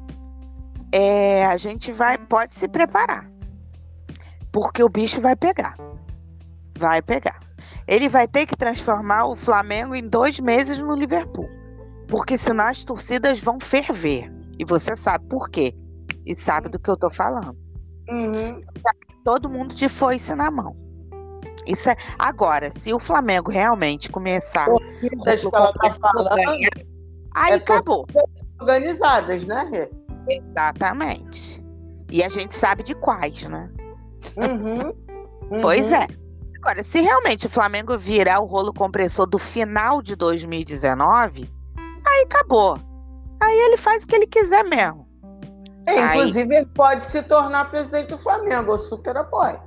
[0.92, 3.31] é, a gente vai pode se preparar.
[4.52, 5.76] Porque o bicho vai pegar.
[6.78, 7.40] Vai pegar.
[7.88, 11.48] Ele vai ter que transformar o Flamengo em dois meses no Liverpool.
[12.08, 14.30] Porque senão as torcidas vão ferver.
[14.58, 15.74] E você sabe por quê.
[16.26, 17.56] E sabe do que eu tô falando.
[18.08, 18.60] Uhum.
[19.24, 20.76] Todo mundo de foice na mão.
[21.66, 21.96] Isso é...
[22.18, 24.66] Agora, se o Flamengo realmente começar.
[25.00, 25.08] Que
[25.52, 26.28] ela tá falando.
[27.34, 28.06] Aí é acabou.
[28.60, 29.90] Organizadas, né, Rê?
[30.28, 31.64] Exatamente.
[32.10, 33.70] E a gente sabe de quais, né?
[34.36, 34.94] Uhum.
[35.50, 35.60] Uhum.
[35.60, 36.06] Pois é.
[36.56, 41.50] Agora, se realmente o Flamengo virar o rolo compressor do final de 2019,
[42.06, 42.78] aí acabou.
[43.42, 45.06] Aí ele faz o que ele quiser mesmo.
[45.86, 46.62] É, inclusive, aí...
[46.62, 49.60] ele pode se tornar presidente do Flamengo, eu super apoio.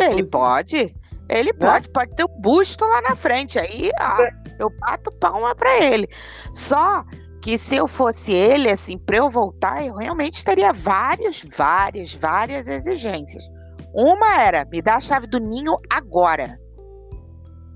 [0.00, 0.96] Ele pode.
[1.28, 1.58] Ele né?
[1.58, 3.58] pode, pode ter um busto lá na frente.
[3.58, 6.08] Aí ah, eu bato palma para ele.
[6.52, 7.04] Só
[7.42, 12.68] que se eu fosse ele, assim, para eu voltar, eu realmente teria várias, várias, várias
[12.68, 13.44] exigências.
[13.94, 16.58] Uma era, me dá a chave do ninho agora.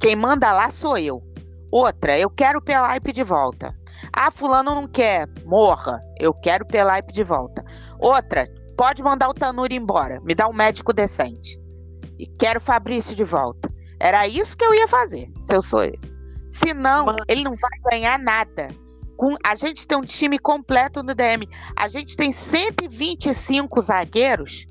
[0.01, 1.23] Quem manda lá sou eu.
[1.71, 3.75] Outra, eu quero o Pelaipe de volta.
[4.13, 6.01] Ah, fulano não quer, morra.
[6.19, 7.65] Eu quero o Pelaipe de volta.
[7.99, 10.21] Outra, pode mandar o Tanuri embora.
[10.23, 11.59] Me dá um médico decente.
[12.19, 13.71] E quero o Fabrício de volta.
[14.01, 16.01] Era isso que eu ia fazer, se eu sou ele.
[16.47, 17.25] Senão, Mano.
[17.29, 18.69] ele não vai ganhar nada
[19.17, 21.49] com, a gente tem um time completo no DM.
[21.75, 24.67] A gente tem 125 zagueiros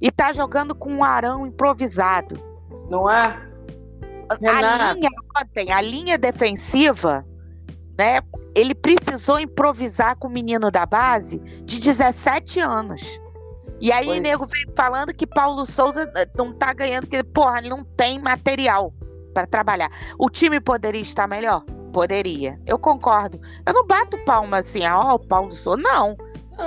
[0.00, 2.40] e tá jogando com um arão improvisado.
[2.88, 3.48] Não é?
[4.28, 7.26] A linha ontem, a linha defensiva,
[7.98, 8.20] né?
[8.54, 13.20] Ele precisou improvisar com o menino da base de 17 anos.
[13.80, 17.58] E aí, o nego vem falando que Paulo Souza eh, não tá ganhando, que, porra,
[17.58, 18.92] ele não tem material
[19.32, 19.88] para trabalhar.
[20.18, 21.64] O time poderia estar melhor?
[21.92, 22.60] Poderia.
[22.66, 23.40] Eu concordo.
[23.64, 25.80] Eu não bato palma assim, ó, oh, o Paulo Souza.
[25.80, 26.16] Não.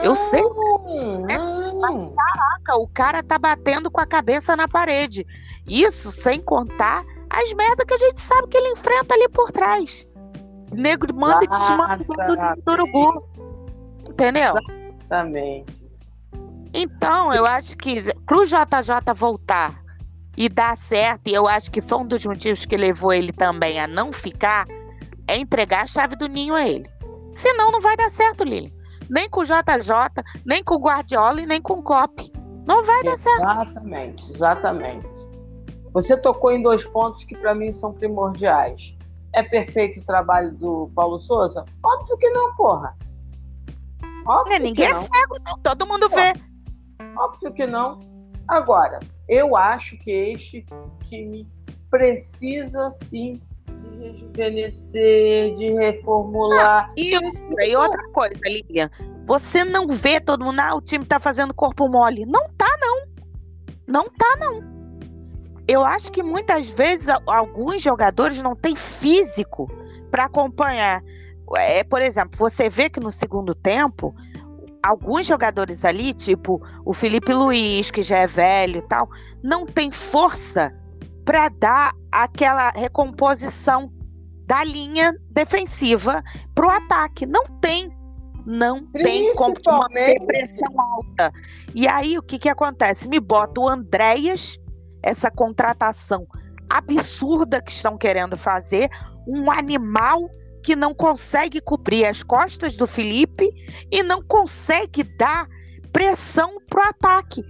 [0.03, 0.41] Eu sei.
[0.41, 1.37] Né?
[1.79, 5.25] Mas, caraca, o cara tá batendo com a cabeça na parede.
[5.67, 10.07] Isso sem contar as merdas que a gente sabe que ele enfrenta ali por trás.
[10.71, 12.05] Negro manda e desmanda
[12.65, 13.23] do urubu.
[14.09, 14.53] Entendeu?
[15.03, 15.81] Exatamente.
[16.73, 19.81] Então, eu acho que pro JJ voltar
[20.37, 23.79] e dar certo, e eu acho que foi um dos motivos que levou ele também
[23.79, 24.65] a não ficar,
[25.27, 26.89] é entregar a chave do ninho a ele.
[27.33, 28.73] Senão não vai dar certo, Lili.
[29.11, 32.17] Nem com o JJ, nem com o Guardiola e nem com o Klopp.
[32.65, 33.41] Não vai dar certo.
[33.41, 35.07] Exatamente, exatamente.
[35.91, 38.97] Você tocou em dois pontos que para mim são primordiais.
[39.33, 41.65] É perfeito o trabalho do Paulo Souza?
[41.83, 42.95] Óbvio que não, porra.
[44.25, 45.57] Óbvio é, ninguém é cego, não.
[45.61, 46.33] todo mundo vê.
[47.17, 47.99] Óbvio que não.
[48.47, 50.65] Agora, eu acho que este
[51.09, 51.45] time
[51.89, 53.41] precisa sim
[54.11, 56.87] rejuvenescer, de reformular.
[56.87, 58.89] Ah, e, outra, e outra coisa, Lilian,
[59.25, 62.25] você não vê todo mundo, ah, o time tá fazendo corpo mole.
[62.25, 63.07] Não tá, não.
[63.87, 64.61] Não tá, não.
[65.67, 69.69] Eu acho que muitas vezes alguns jogadores não têm físico
[70.09, 71.03] para acompanhar.
[71.55, 74.15] É, por exemplo, você vê que no segundo tempo,
[74.81, 79.09] alguns jogadores ali, tipo o Felipe Luiz, que já é velho e tal,
[79.43, 80.73] não tem força
[81.23, 83.91] para dar aquela recomposição
[84.51, 86.21] da linha defensiva
[86.53, 87.25] para o ataque.
[87.25, 87.89] Não tem.
[88.45, 91.31] Não tem como manter pressão alta.
[91.73, 93.07] E aí, o que, que acontece?
[93.07, 94.59] Me bota o Andréas,
[95.01, 96.27] essa contratação
[96.69, 98.89] absurda que estão querendo fazer,
[99.25, 100.29] um animal
[100.61, 103.47] que não consegue cobrir as costas do Felipe
[103.89, 105.47] e não consegue dar
[105.93, 107.41] pressão pro ataque.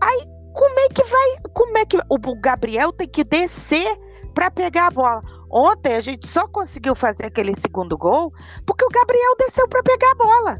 [0.00, 0.24] Aí
[0.54, 1.36] como é que vai.
[1.52, 1.98] Como é que.
[2.08, 3.96] O Gabriel tem que descer
[4.34, 5.22] para pegar a bola.
[5.50, 8.32] Ontem a gente só conseguiu fazer aquele segundo gol
[8.64, 10.58] porque o Gabriel desceu para pegar a bola.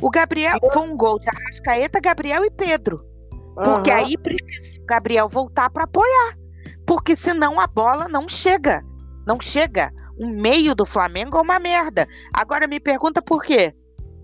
[0.00, 3.04] O Gabriel foi um gol de Arrascaeta, Gabriel e Pedro.
[3.54, 3.96] Porque uhum.
[3.96, 6.36] aí precisa o Gabriel voltar para apoiar.
[6.86, 8.82] Porque senão a bola não chega.
[9.26, 9.92] Não chega.
[10.18, 12.08] O meio do Flamengo é uma merda.
[12.32, 13.74] Agora me pergunta por quê?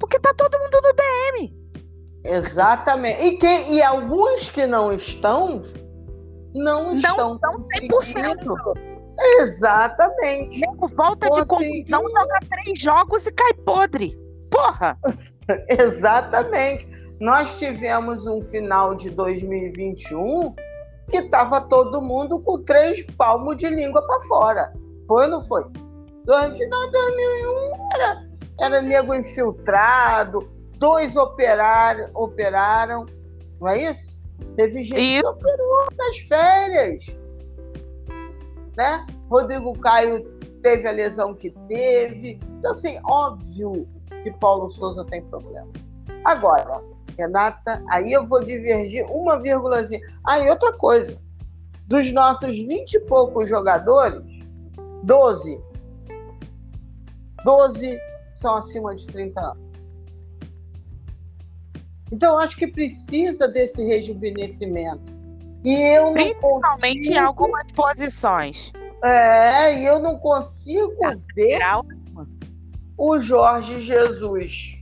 [0.01, 1.59] Porque tá todo mundo no DM.
[2.25, 3.23] Exatamente.
[3.23, 5.63] E, quem, e alguns que não estão,
[6.55, 7.39] não estão.
[7.41, 8.98] Não estão 100%.
[9.41, 10.61] Exatamente.
[10.61, 14.19] Nego volta de conclusão, joga três jogos e cai podre.
[14.51, 14.99] Porra!
[15.69, 16.87] Exatamente.
[17.21, 20.55] nós tivemos um final de 2021
[21.11, 24.73] que estava todo mundo com três palmos de língua para fora.
[25.09, 25.65] Foi ou não foi?
[25.65, 28.29] No final de 2001 era,
[28.61, 33.07] era nego infiltrado, dois operaram, operaram,
[33.59, 34.19] não é isso?
[34.57, 35.23] Teve gente Isso.
[35.23, 37.05] que operou nas férias.
[38.79, 39.05] Né?
[39.29, 40.23] Rodrigo Caio
[40.63, 42.39] teve a lesão que teve.
[42.59, 43.89] Então, assim, óbvio
[44.23, 45.67] que Paulo Souza tem problema.
[46.25, 46.81] Agora,
[47.19, 50.01] Renata, aí eu vou divergir uma vírgulazinha.
[50.25, 51.19] Ah, e outra coisa.
[51.89, 54.23] Dos nossos vinte e poucos jogadores,
[55.03, 55.61] 12.
[57.45, 57.99] 12
[58.41, 59.69] são acima de 30 anos.
[62.13, 65.18] Então, acho que precisa desse rejuvenescimento.
[65.65, 68.73] E eu Principalmente em consigo, algumas posições.
[69.03, 70.95] é, e eu não consigo
[71.35, 71.85] ver Geral,
[72.97, 74.75] o Jorge Jesus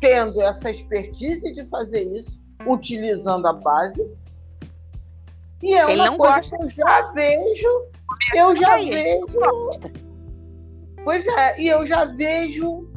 [0.00, 4.08] tendo essa expertise de fazer isso, utilizando a base.
[5.62, 7.68] E é Ele uma não coisa gosta que eu já vejo,
[8.34, 9.26] eu já vejo,
[11.04, 12.88] pois é, e eu já vejo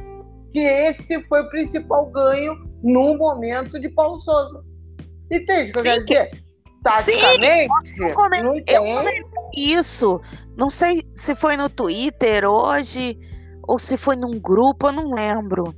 [0.52, 4.62] que esse foi o principal ganho no momento de Paulo Souza.
[5.30, 6.41] Entende o que eu Sim, quero dizer?
[6.82, 8.96] Taticamente, Eu comentei- não eu tem.
[8.96, 9.24] comentei
[9.56, 10.20] isso.
[10.56, 13.18] Não sei se foi no Twitter hoje
[13.68, 15.74] ou se foi num grupo, eu não lembro.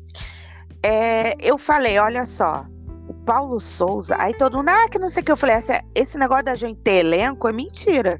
[0.82, 2.64] É, eu falei, olha só,
[3.08, 5.32] o Paulo Souza, aí todo mundo, ah, que não sei o que.
[5.32, 8.18] Eu falei, esse, esse negócio da gente ter elenco é mentira.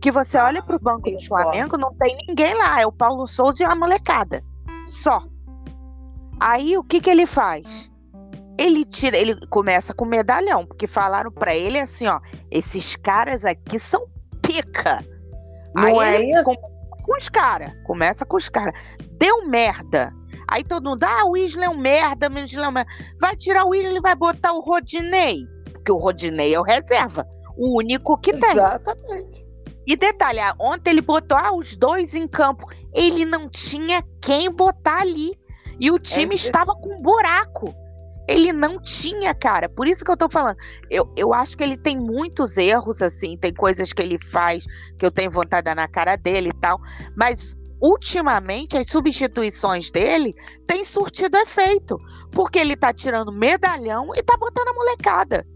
[0.00, 1.22] Que você olha pro banco do.
[1.26, 4.42] Flamengo, não tem ninguém lá, é o Paulo Souza e a molecada.
[4.86, 5.22] Só.
[6.38, 7.90] Aí o que que ele faz?
[8.58, 13.78] Ele tira, ele começa com medalhão, porque falaram pra ele assim, ó, esses caras aqui
[13.78, 14.06] são
[14.42, 15.04] pica.
[15.74, 16.44] Não Aí é ele isso?
[16.44, 18.74] começa com os caras, começa com os caras.
[19.18, 20.12] Deu merda.
[20.48, 22.90] Aí todo mundo, ah, o Isla é um merda, o Isla é um merda.
[23.20, 25.44] Vai tirar o Isla e vai botar o Rodinei.
[25.72, 27.26] Porque o Rodinei é o reserva.
[27.56, 28.50] O único que tem.
[28.50, 29.46] Exatamente.
[29.86, 32.66] E detalhe, ontem ele botou ah, os dois em campo.
[32.92, 35.38] Ele não tinha quem botar ali.
[35.78, 37.72] E o time É estava com um buraco.
[38.28, 39.68] Ele não tinha, cara.
[39.68, 40.56] Por isso que eu tô falando.
[40.90, 43.36] Eu, eu acho que ele tem muitos erros, assim.
[43.36, 44.64] Tem coisas que ele faz
[44.98, 46.80] que eu tenho vontade de dar na cara dele e tal.
[47.16, 50.34] Mas, ultimamente, as substituições dele
[50.66, 51.98] têm surtido efeito.
[52.32, 55.46] Porque ele tá tirando medalhão e tá botando a molecada.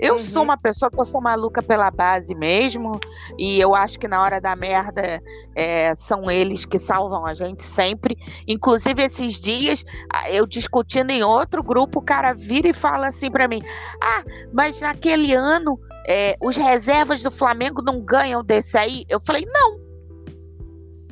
[0.00, 0.18] Eu Uhum.
[0.18, 2.98] sou uma pessoa que eu sou maluca pela base mesmo.
[3.38, 5.20] E eu acho que na hora da merda
[5.54, 8.16] é, são eles que salvam a gente sempre.
[8.48, 9.84] Inclusive, esses dias,
[10.30, 13.60] eu discutindo em outro grupo, o cara vira e fala assim pra mim:
[14.02, 19.04] Ah, mas naquele ano é, os reservas do Flamengo não ganham desse aí?
[19.08, 19.78] Eu falei: Não.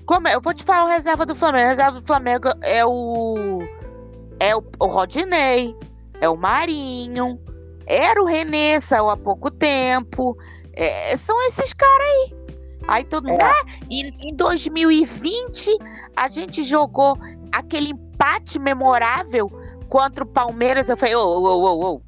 [0.06, 0.34] Como é?
[0.34, 1.66] Eu vou te falar o reserva do Flamengo.
[1.66, 3.58] O reserva do Flamengo é o.
[4.40, 5.76] É o, o Rodinei,
[6.20, 7.38] é o Marinho,
[7.88, 10.36] era o René, saiu há pouco tempo.
[10.74, 12.38] É, são esses caras aí.
[12.86, 13.40] Aí todo mundo.
[13.40, 13.44] É.
[13.44, 15.70] Ah, e em 2020
[16.14, 17.18] a gente jogou
[17.50, 19.50] aquele empate memorável
[19.88, 20.88] contra o Palmeiras.
[20.88, 22.02] Eu falei, ô, ô, ô, ô.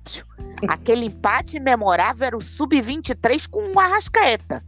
[0.69, 4.63] Aquele empate memorável era o Sub-23 com o Arrascaeta.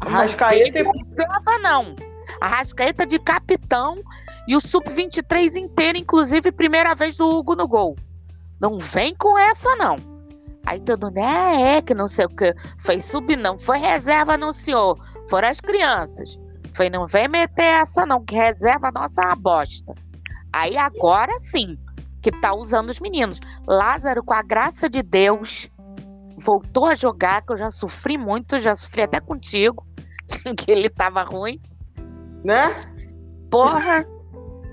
[0.00, 1.96] Arrascaeta não teve reserva, não.
[2.40, 3.98] Arrascaeta de capitão
[4.46, 7.96] e o Sub-23 inteiro, inclusive primeira vez do Hugo no gol.
[8.60, 9.96] Não vem com essa, não.
[10.66, 12.54] Aí todo mundo, é, é, que não sei o que.
[12.78, 13.58] Foi sub, não.
[13.58, 14.96] Foi reserva, anunciou.
[15.28, 16.38] Foram as crianças.
[16.74, 19.92] Foi, não vem meter essa, não, que reserva nossa é uma bosta.
[20.52, 21.76] Aí agora sim,
[22.22, 23.38] que tá usando os meninos.
[23.66, 25.68] Lázaro, com a graça de Deus,
[26.42, 29.84] voltou a jogar, que eu já sofri muito, já sofri até contigo,
[30.58, 31.60] que ele tava ruim.
[32.44, 32.74] né?
[33.50, 34.04] Porra,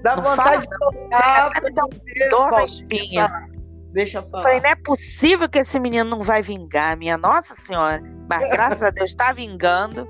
[0.04, 3.51] Dá vontade fala, de tocar, até me dá um dor na espinha.
[3.92, 4.44] Deixa eu falar.
[4.44, 8.02] Falei, não é possível que esse menino não vai vingar, minha Nossa Senhora.
[8.30, 10.08] Mas graças a Deus tá vingando.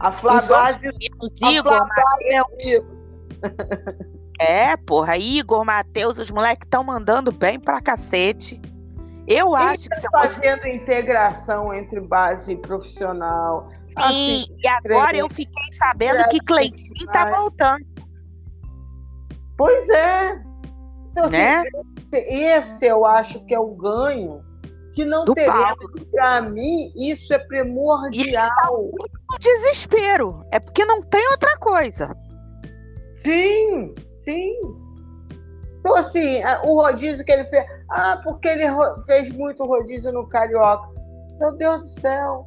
[0.00, 0.92] A Flávia
[1.42, 2.84] Igor, Matheus.
[4.40, 8.60] É, porra, Igor, Matheus, os moleques estão mandando bem pra cacete.
[9.28, 13.68] Eu acho que se eu fosse fazendo integração entre base e profissional.
[13.94, 17.84] Assim, Sim, e agora eu fiquei sabendo que Cleitinho tá voltando,
[19.60, 20.42] Pois é.
[21.10, 21.62] Então, assim, né?
[22.12, 24.44] esse, esse eu acho que é o ganho
[24.94, 25.76] que não Do teremos.
[26.12, 28.50] Para mim, isso é primordial.
[28.72, 30.44] O desespero.
[30.52, 32.16] É porque não tem outra coisa.
[33.24, 33.94] Sim,
[34.24, 34.54] sim.
[35.78, 37.64] Então, assim, o rodízio que ele fez.
[37.90, 38.64] Ah, porque ele
[39.06, 40.88] fez muito rodízio no Carioca.
[41.38, 42.46] Meu Deus do céu.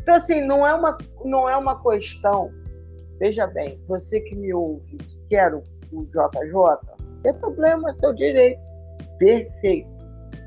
[0.00, 2.50] Então, assim, não é uma, não é uma questão.
[3.18, 6.95] Veja bem, você que me ouve, que quer o, o JJ,
[7.26, 8.60] tem problema, é seu direito.
[9.18, 9.88] perfeito.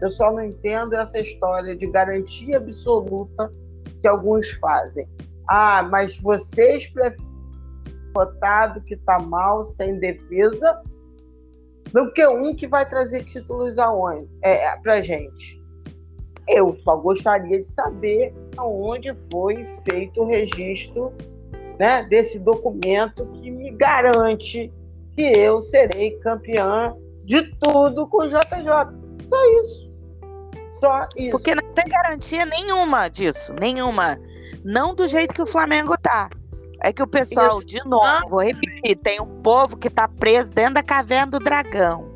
[0.01, 3.51] Eu só não entendo essa história de garantia absoluta
[4.01, 5.05] que alguns fazem.
[5.49, 7.27] Ah, mas vocês preferem
[8.15, 10.81] votado que está mal, sem defesa,
[11.91, 14.29] do que um que vai trazer títulos aonde?
[14.41, 15.61] É, é, pra gente.
[16.47, 21.13] Eu só gostaria de saber aonde foi feito o registro
[21.77, 24.71] né, desse documento que me garante
[25.19, 26.95] que eu serei campeã
[27.25, 28.39] de tudo com o JJ.
[29.27, 29.89] Só isso.
[30.79, 31.31] Só isso.
[31.31, 34.17] Porque não tem garantia nenhuma disso, nenhuma.
[34.63, 36.29] Não do jeito que o Flamengo tá.
[36.81, 37.67] É que o pessoal, isso.
[37.67, 42.09] de novo, vou repetir, tem um povo que tá preso dentro da caverna do dragão.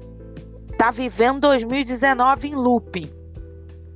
[0.77, 3.11] Tá vivendo 2019 em looping.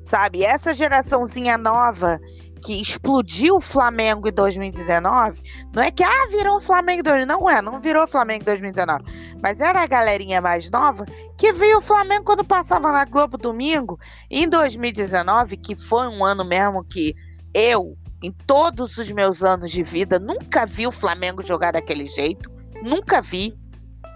[0.03, 0.43] Sabe?
[0.43, 2.20] Essa geraçãozinha nova
[2.68, 5.41] que explodiu o Flamengo em 2019,
[5.74, 9.05] não é que ah, virou Flamengo em 2019, não é, não virou Flamengo em 2019,
[9.41, 11.05] mas era a galerinha mais nova
[11.38, 13.97] que viu o Flamengo quando passava na Globo domingo,
[14.30, 17.15] em 2019, que foi um ano mesmo que
[17.53, 22.49] eu, em todos os meus anos de vida, nunca vi o Flamengo jogar daquele jeito,
[22.84, 23.57] nunca vi,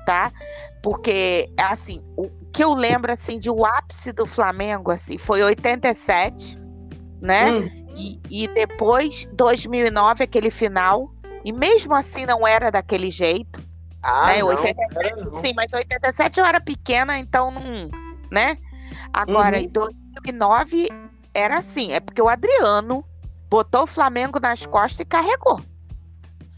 [0.06, 0.30] tá?
[0.84, 6.60] Porque assim, o que eu lembro assim de o ápice do Flamengo assim foi 87,
[7.22, 7.50] né?
[7.50, 7.81] Hum.
[8.02, 11.14] E, e depois, 2009, aquele final.
[11.46, 13.62] E mesmo assim não era daquele jeito.
[14.02, 14.40] Ah, né?
[14.40, 15.34] não, 87, não.
[15.34, 17.90] Sim, mas 87 eu era pequena, então não.
[18.32, 18.58] Né?
[19.14, 19.64] Agora, uhum.
[19.64, 20.88] em 2009
[21.34, 21.92] era assim.
[21.92, 23.06] É porque o Adriano
[23.50, 25.62] botou o Flamengo nas costas e carregou.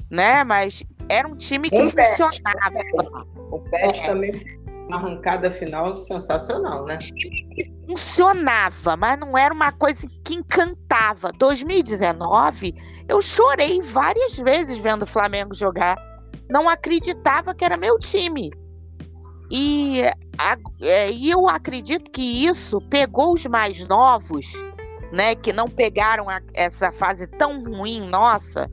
[0.09, 0.43] Né?
[0.43, 2.79] Mas era um time que um funcionava.
[3.51, 4.05] O Pet é.
[4.05, 6.97] também uma arrancada final sensacional, né?
[7.87, 11.31] Funcionava, mas não era uma coisa que encantava.
[11.37, 12.73] 2019,
[13.07, 15.97] eu chorei várias vezes vendo o Flamengo jogar.
[16.49, 18.49] Não acreditava que era meu time.
[19.51, 20.01] E,
[20.37, 24.51] a, é, e eu acredito que isso pegou os mais novos,
[25.11, 28.69] né, que não pegaram a, essa fase tão ruim nossa,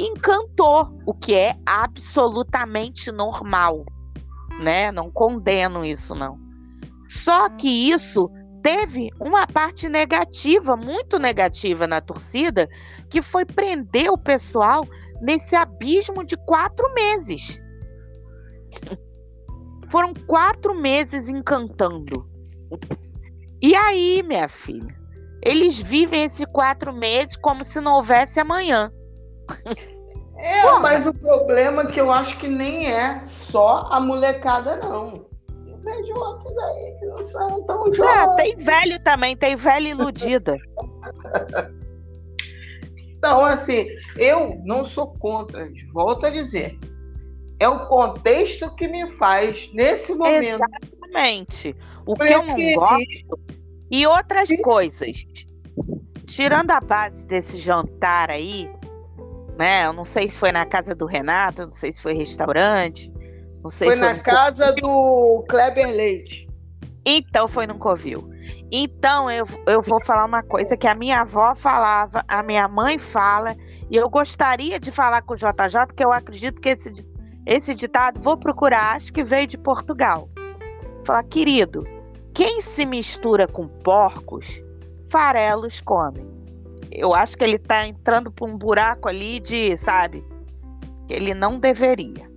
[0.00, 3.84] encantou, o que é absolutamente normal
[4.62, 4.90] né?
[4.92, 6.38] Não condeno isso, não.
[7.08, 8.30] Só que isso
[8.62, 12.68] teve uma parte negativa, muito negativa na torcida,
[13.10, 14.86] que foi prender o pessoal
[15.20, 17.60] nesse abismo de quatro meses.
[19.90, 22.26] Foram quatro meses encantando.
[23.60, 24.96] E aí, minha filha,
[25.44, 28.90] eles vivem esses quatro meses como se não houvesse amanhã.
[30.42, 30.80] É, Porra.
[30.80, 35.24] mas o problema é que eu acho que nem é só a molecada, não.
[35.64, 38.10] Eu vejo outros aí que não são tão jovens.
[38.12, 40.56] É, tem velho também, tem velho iludida.
[43.16, 43.86] então, assim,
[44.16, 46.76] eu não sou contra, volto a dizer.
[47.60, 50.60] É o contexto que me faz, nesse momento.
[50.60, 51.76] Exatamente.
[52.04, 53.40] O que eu não gosto.
[53.92, 55.22] E outras coisas.
[56.26, 58.68] Tirando a base desse jantar aí,
[59.58, 59.86] né?
[59.86, 63.12] Eu não sei se foi na casa do Renato, não sei se foi restaurante,
[63.62, 64.82] não sei foi se foi na casa Covil.
[64.82, 66.48] do Kleber Leite.
[67.04, 68.30] Então foi no Covil.
[68.70, 72.98] Então eu, eu vou falar uma coisa que a minha avó falava, a minha mãe
[72.98, 73.56] fala,
[73.90, 76.92] e eu gostaria de falar com o JJ, que eu acredito que esse,
[77.46, 80.28] esse ditado, vou procurar, acho que veio de Portugal.
[81.04, 81.84] Falar, querido,
[82.32, 84.62] quem se mistura com porcos,
[85.10, 86.41] farelos comem
[86.94, 90.22] eu acho que ele tá entrando por um buraco ali de, sabe,
[91.08, 92.30] que ele não deveria.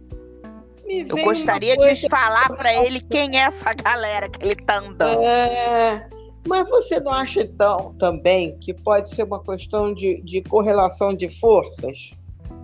[0.87, 5.23] Eu gostaria de falar para ele quem é essa galera que ele tá andando.
[5.23, 6.07] É,
[6.47, 11.27] mas você não acha, então, também que pode ser uma questão de, de correlação de
[11.39, 12.11] forças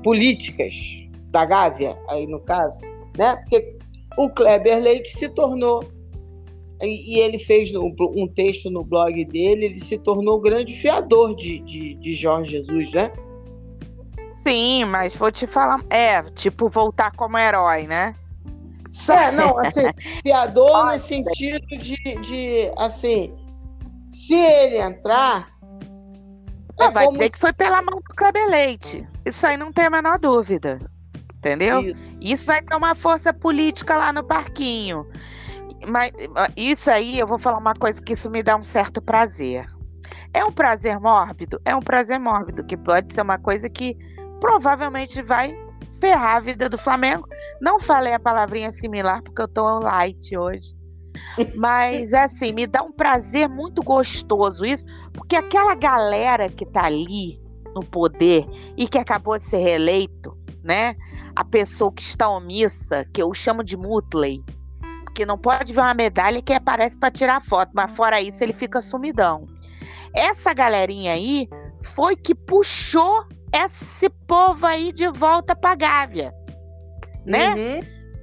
[0.04, 0.74] políticas
[1.32, 2.80] da Gávea, aí no caso,
[3.18, 3.36] né?
[3.38, 3.76] Porque
[4.18, 5.84] o Kleber Leite se tornou
[6.82, 11.60] e, ele fez um texto no blog dele, ele se tornou o grande fiador de,
[11.60, 13.12] de, de Jorge Jesus, né?
[14.48, 15.80] Sim, mas vou te falar.
[15.90, 18.16] É, tipo, voltar como herói, né?
[19.10, 19.84] É, não, assim,
[20.22, 23.34] fiador no sentido de, de, assim,
[24.10, 25.52] se ele entrar.
[26.78, 27.18] Não, é vai como...
[27.18, 29.06] dizer que foi pela mão do Cabelete.
[29.26, 30.80] Isso aí não tem a menor dúvida.
[31.38, 31.82] Entendeu?
[31.82, 32.18] Isso.
[32.22, 35.08] Isso vai ter uma força política lá no parquinho.
[35.88, 36.12] Mas
[36.56, 39.66] isso aí, eu vou falar uma coisa que isso me dá um certo prazer.
[40.34, 41.60] É um prazer mórbido?
[41.66, 43.98] É um prazer mórbido, que pode ser uma coisa que
[44.40, 45.56] provavelmente vai
[46.00, 47.28] ferrar a vida do Flamengo.
[47.62, 50.74] Não falei a palavrinha similar porque eu tô light hoje.
[51.56, 57.40] Mas assim, me dá um prazer muito gostoso isso, porque aquela galera que tá ali
[57.76, 58.46] no poder
[58.78, 60.96] e que acabou de ser reeleito, né?
[61.36, 64.44] A pessoa que está omissa, que eu chamo de Mutley,
[65.12, 68.54] porque não pode ver uma medalha que aparece para tirar foto, mas fora isso ele
[68.54, 69.46] fica sumidão.
[70.16, 71.48] Essa galerinha aí
[71.84, 76.34] foi que puxou esse povo aí de volta pra Gávea,
[77.26, 77.54] né?
[77.54, 77.82] Uhum,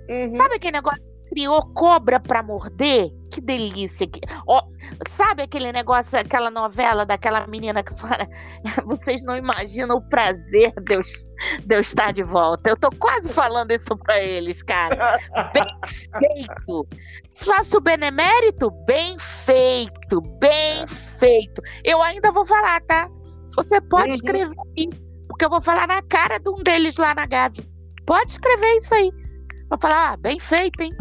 [0.08, 0.36] uhum.
[0.36, 3.10] Sabe aquele negócio criou cobra pra morder?
[3.30, 4.06] Que delícia.
[4.06, 4.62] que- Ó,
[5.08, 8.26] sabe aquele negócio, aquela novela daquela menina que fala.
[8.86, 12.70] Vocês não imaginam o prazer de eu, de eu estar de volta.
[12.70, 15.18] Eu tô quase falando isso pra eles, cara.
[15.52, 16.88] Bem feito.
[17.34, 18.70] Faço benemérito?
[18.86, 20.20] Bem feito.
[20.40, 21.60] Bem feito.
[21.84, 23.08] Eu ainda vou falar, tá?
[23.56, 24.14] Você pode Uhum.
[24.14, 24.88] escrever aí.
[25.28, 27.64] Porque eu vou falar na cara de um deles lá na Gávea.
[28.06, 29.10] Pode escrever isso aí.
[29.68, 30.92] Vou falar, ah, bem feito, hein?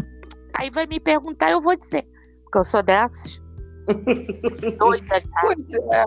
[0.58, 2.04] Aí vai me perguntar, eu vou dizer.
[2.42, 3.40] Porque eu sou dessas.
[4.76, 5.40] Doidas, tá?
[5.40, 6.04] Pois é.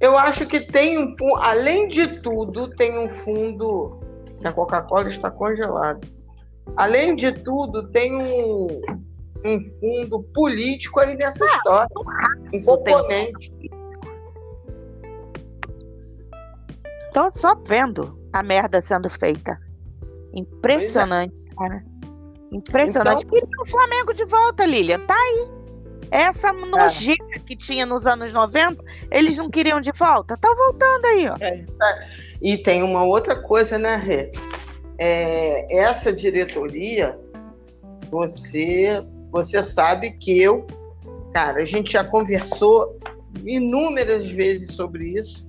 [0.00, 4.00] Eu acho que tem um além de tudo, tem um fundo.
[4.42, 6.00] A Coca-Cola está congelada.
[6.76, 8.66] Além de tudo, tem um,
[9.44, 11.88] um fundo político aí nessa história.
[12.52, 13.52] Um componente.
[17.12, 19.60] Tô só vendo a merda sendo feita.
[20.34, 21.91] Impressionante, cara.
[22.52, 23.26] Impressionante.
[23.26, 25.00] Queria o Flamengo de volta, Lilian.
[25.00, 25.62] Tá aí.
[26.10, 30.36] Essa nojeira que tinha nos anos 90, eles não queriam de volta.
[30.36, 31.34] Tá voltando aí, ó.
[32.42, 34.30] E tem uma outra coisa, né, Rê?
[34.98, 37.18] É, essa diretoria,
[38.10, 40.66] você, você sabe que eu,
[41.32, 43.00] cara, a gente já conversou
[43.42, 45.48] inúmeras vezes sobre isso,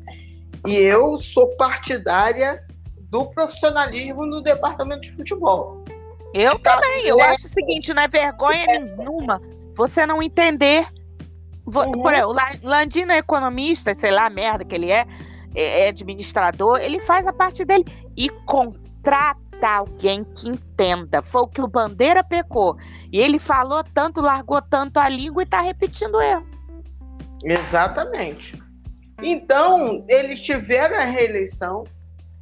[0.66, 2.66] e eu sou partidária
[3.10, 5.83] do profissionalismo no departamento de futebol.
[6.34, 7.06] Eu Tá também.
[7.06, 9.42] Eu acho o seguinte, não é vergonha nenhuma
[9.76, 10.86] você não entender.
[11.66, 11.92] Uhum.
[11.92, 15.06] Por exemplo, o La- Landino é economista, sei lá, merda que ele é,
[15.56, 17.86] é é administrador, ele faz a parte dele
[18.18, 21.22] e contrata alguém que entenda.
[21.22, 22.76] Foi o que o Bandeira pecou.
[23.12, 26.46] E ele falou tanto, largou tanto a língua e tá repetindo erro.
[27.44, 28.62] Exatamente.
[29.22, 31.86] Então, eles tiveram a reeleição,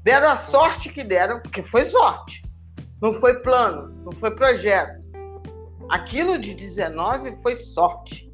[0.03, 2.43] deram a sorte que deram, porque foi sorte.
[3.01, 5.09] Não foi plano, não foi projeto.
[5.89, 8.31] Aquilo de 19 foi sorte.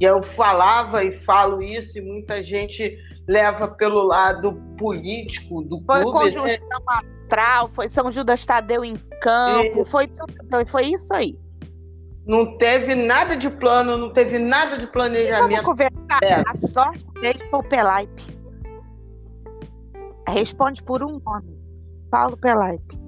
[0.00, 2.96] E eu falava e falo isso, e muita gente
[3.26, 6.18] leva pelo lado político do Foi clube.
[6.18, 6.24] né?
[6.24, 10.08] conjunção astral, foi São Judas Tadeu em campo, foi
[10.66, 11.36] foi isso aí.
[12.24, 15.64] Não teve nada de plano, não teve nada de Vamos planejamento.
[15.64, 16.20] conversar.
[16.22, 16.42] É.
[16.46, 18.38] A sorte dele foi o Pelaipe.
[20.28, 21.58] Responde por um nome.
[22.10, 22.98] Paulo Pelaipe.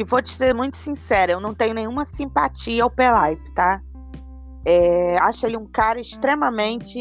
[0.00, 3.82] E vou te ser muito sincera, eu não tenho nenhuma simpatia ao Pelaipe, tá?
[4.64, 6.98] É, acho ele um cara extremamente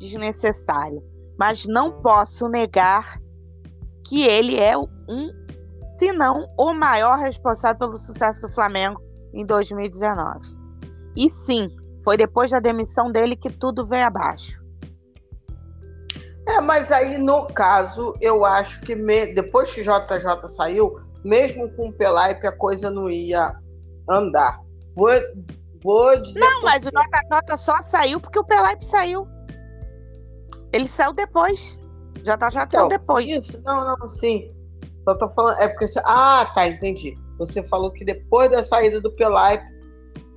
[0.00, 1.00] desnecessário.
[1.38, 3.20] Mas não posso negar
[4.04, 4.88] que ele é um,
[5.96, 9.00] se não o maior responsável pelo sucesso do Flamengo
[9.32, 10.40] em 2019.
[11.16, 11.68] E sim,
[12.02, 14.60] foi depois da demissão dele que tudo veio abaixo.
[16.48, 21.88] É, mas aí no caso, eu acho que me- depois que JJ saiu, mesmo com
[21.88, 23.54] o Pelaipe, a coisa não ia
[24.08, 24.60] andar.
[24.96, 25.10] Vou,
[25.82, 26.40] vou dizer.
[26.40, 26.96] Não, mas o quê.
[27.46, 29.26] JJ só saiu porque o Pelaipe saiu.
[30.72, 31.78] Ele saiu depois.
[32.22, 33.28] JJ saiu Então, depois.
[33.28, 34.52] Isso, não, não, sim.
[35.04, 35.58] Só tô falando.
[35.60, 35.88] É porque.
[35.88, 37.16] você- Ah, tá, entendi.
[37.38, 39.64] Você falou que depois da saída do Pelaipe,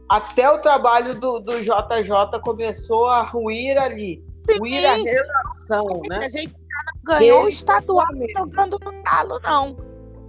[0.10, 4.24] até o trabalho do, do JJ começou a ruir ali.
[4.60, 6.20] Ruir a relação, né?
[6.26, 8.06] A gente já não ganhou o estadual
[8.38, 9.76] jogando no talo, não.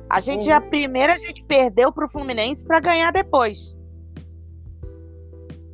[0.09, 0.55] A gente, Uhum.
[0.57, 3.77] a primeira, a gente perdeu pro Fluminense pra ganhar depois.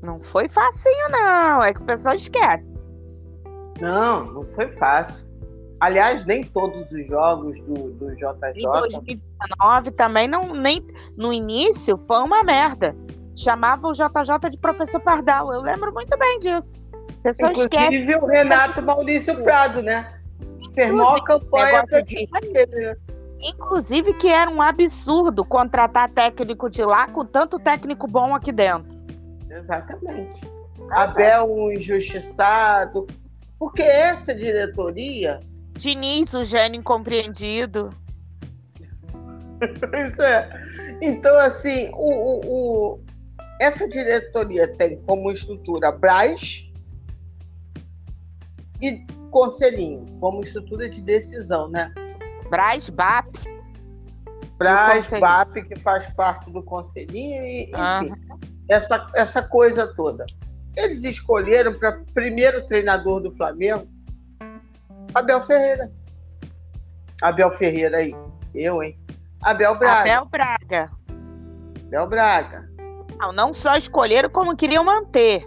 [0.03, 1.63] Não foi facinho, não.
[1.63, 2.89] É que o pessoal esquece.
[3.81, 5.31] Não, não foi fácil.
[5.81, 8.63] Aliás, nem todos os jogos do, do Em JJ.
[8.65, 10.81] 2019 também não nem
[11.17, 12.95] no início foi uma merda.
[13.37, 15.53] Chamava o JJ de professor Pardal.
[15.53, 16.87] Eu lembro muito bem disso.
[17.23, 17.85] Pessoa esquece.
[17.97, 20.15] Inclusive o Renato Maurício Prado, né?
[20.75, 22.97] Firmou a campanha pra de- né?
[23.43, 28.97] Inclusive que era um absurdo contratar técnico de lá com tanto técnico bom aqui dentro.
[29.51, 30.41] Exatamente.
[30.91, 33.07] Abel um injustiçado.
[33.59, 35.41] Porque essa diretoria,
[35.75, 37.91] Diniz, o gênio incompreendido.
[40.09, 40.49] isso é.
[41.01, 42.41] Então, assim, o, o-
[42.95, 43.01] o-
[43.61, 46.65] essa diretoria tem como estrutura Braz
[48.81, 51.93] e Conselhinho, como estrutura de decisão, né?
[52.53, 53.35] Braz, BAP.
[54.59, 55.21] Braz, Conselhinho.
[55.27, 58.15] BAP, que faz parte do Conselhinho, e, enfim, Aham.
[58.69, 60.27] essa, essa coisa toda.
[60.77, 63.89] Eles escolheram para primeiro treinador do Flamengo
[65.15, 65.91] Abel Ferreira.
[67.23, 68.15] Abel Ferreira aí.
[68.55, 68.99] Eu, hein?
[69.41, 70.01] Abel Braga.
[70.01, 70.93] Abel Braga.
[71.87, 72.71] Abel Braga.
[73.19, 75.43] Não, não só escolheram como queriam manter.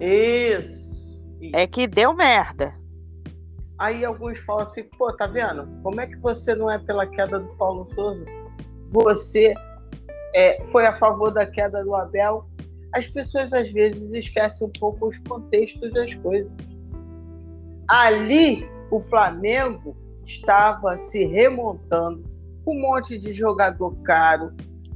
[0.00, 1.22] Isso.
[1.40, 1.52] isso.
[1.54, 2.81] É que deu merda.
[3.82, 5.66] Aí alguns falam assim, pô, tá vendo?
[5.82, 8.24] Como é que você não é pela queda do Paulo Souza?
[8.92, 9.52] Você
[10.36, 12.46] é, foi a favor da queda do Abel?
[12.94, 16.78] As pessoas às vezes esquecem um pouco os contextos das coisas.
[17.88, 22.22] Ali, o Flamengo estava se remontando
[22.64, 24.54] com um monte de jogador caro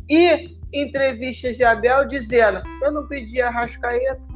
[0.09, 4.28] e entrevistas de Abel dizendo: Eu não pedi a Rascaeta.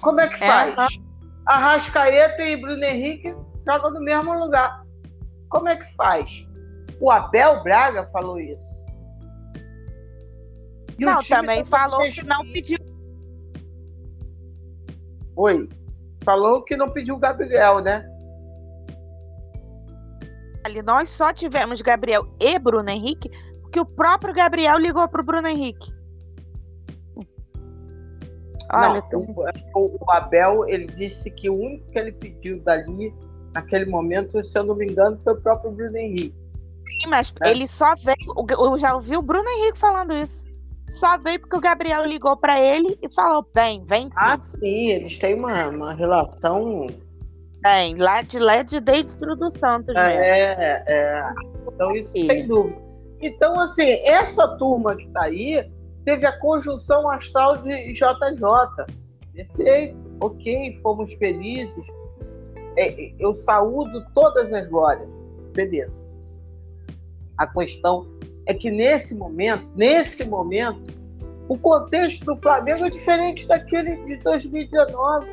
[0.00, 0.94] Como é que faz?
[0.94, 1.07] É.
[1.48, 3.34] Arrascaeta e Bruno Henrique
[3.66, 4.84] jogam no mesmo lugar.
[5.48, 6.46] Como é que faz?
[7.00, 8.84] O Abel Braga falou isso.
[10.98, 12.78] E não, também falou que não pediu.
[15.36, 15.68] Oi.
[16.22, 18.06] Falou que não pediu o Gabriel, né?
[20.66, 23.30] Ali nós só tivemos Gabriel e Bruno Henrique,
[23.62, 25.90] porque o próprio Gabriel ligou para o Bruno Henrique.
[28.72, 29.20] Olha, não,
[29.74, 33.14] o, o, Abel ele disse que o único que ele pediu dali
[33.54, 36.34] naquele momento, se eu não me engano, foi o próprio Bruno Henrique.
[37.00, 37.50] Sim, mas né?
[37.50, 38.16] ele só veio.
[38.50, 40.44] Eu já ouvi o Bruno Henrique falando isso.
[40.90, 44.06] Só veio porque o Gabriel ligou para ele e falou: vem, vem.
[44.06, 44.12] Sim.
[44.16, 46.86] Ah, sim, eles têm uma, uma relação.
[47.62, 49.94] Tem, lá de LED dentro do Santos.
[49.94, 51.24] É, é, é.
[51.66, 52.26] Então, isso sim.
[52.26, 52.80] sem dúvida.
[53.20, 55.68] Então, assim, essa turma que está aí
[56.08, 58.86] teve a conjunção astral de JJ.
[59.34, 61.86] Perfeito, ok, fomos felizes.
[62.78, 65.06] É, eu saúdo todas as glórias.
[65.52, 66.08] Beleza.
[67.36, 68.08] A questão
[68.46, 70.80] é que nesse momento, nesse momento,
[71.46, 75.26] o contexto do Flamengo é diferente daquele de 2019.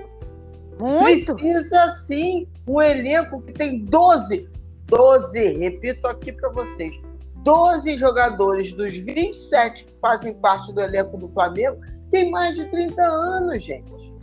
[0.78, 1.36] Muito.
[1.38, 4.50] Precisa sim um elenco que tem 12,
[4.88, 7.00] 12, repito aqui para vocês,
[7.46, 11.80] 12 jogadores dos 27 que fazem parte do elenco do Flamengo
[12.10, 14.14] tem mais de 30 anos, gente.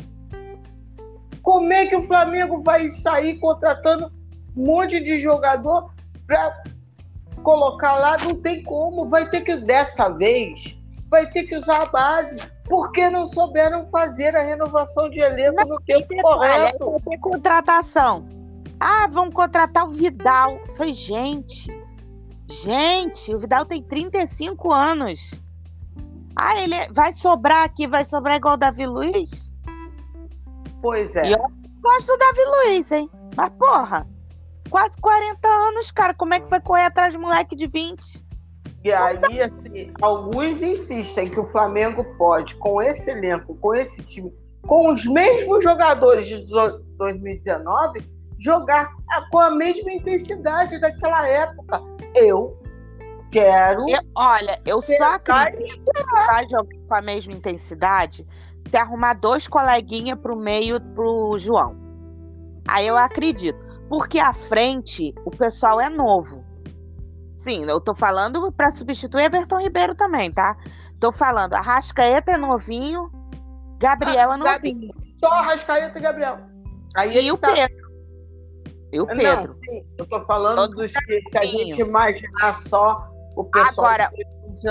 [1.40, 4.12] Como é que o Flamengo vai sair contratando
[4.56, 5.92] um monte de jogador
[6.26, 6.62] para
[7.44, 9.08] colocar lá, não tem como.
[9.08, 10.76] Vai ter que, dessa vez,
[11.08, 12.36] vai ter que usar a base.
[12.64, 16.90] Porque não souberam fazer a renovação de elenco não, no tempo correto.
[16.90, 18.26] Vai ter contratação.
[18.80, 20.58] Ah, vão contratar o Vidal.
[20.76, 21.81] Foi gente.
[22.52, 25.32] Gente, o Vidal tem 35 anos.
[26.36, 29.50] Ah, ele é, vai sobrar aqui, vai sobrar igual o Davi Luiz?
[30.82, 31.30] Pois é.
[31.30, 33.10] E eu gosto do Davi Luiz, hein?
[33.34, 34.06] Mas porra,
[34.68, 36.12] quase 40 anos, cara.
[36.12, 38.22] Como é que vai correr atrás de moleque de 20?
[38.84, 44.30] E aí, assim, alguns insistem que o Flamengo pode, com esse elenco, com esse time,
[44.66, 46.44] com os mesmos jogadores de
[46.98, 48.04] 2019,
[48.38, 48.92] jogar
[49.30, 51.80] com a mesma intensidade daquela época.
[52.14, 52.58] Eu
[53.30, 53.88] quero.
[53.88, 55.82] Eu, olha, eu só acredito
[56.68, 58.24] que com a mesma intensidade
[58.60, 61.76] se arrumar dois coleguinhas pro meio pro João.
[62.68, 63.58] Aí eu acredito
[63.88, 66.44] porque à frente o pessoal é novo.
[67.36, 70.56] Sim, eu tô falando para substituir Everton Ribeiro também, tá?
[71.00, 73.10] Tô falando, Arrascaeta é novinho,
[73.78, 74.94] Gabriel é ah, novinho.
[75.18, 76.38] Só Arrascaeta e Gabriel.
[76.96, 77.52] Aí e o tá.
[77.52, 77.81] Pedro.
[78.92, 79.54] E o Pedro.
[79.54, 83.70] Não, sim, eu tô falando Todo dos que, que a gente imaginar só o pessoal.
[83.70, 84.10] Agora,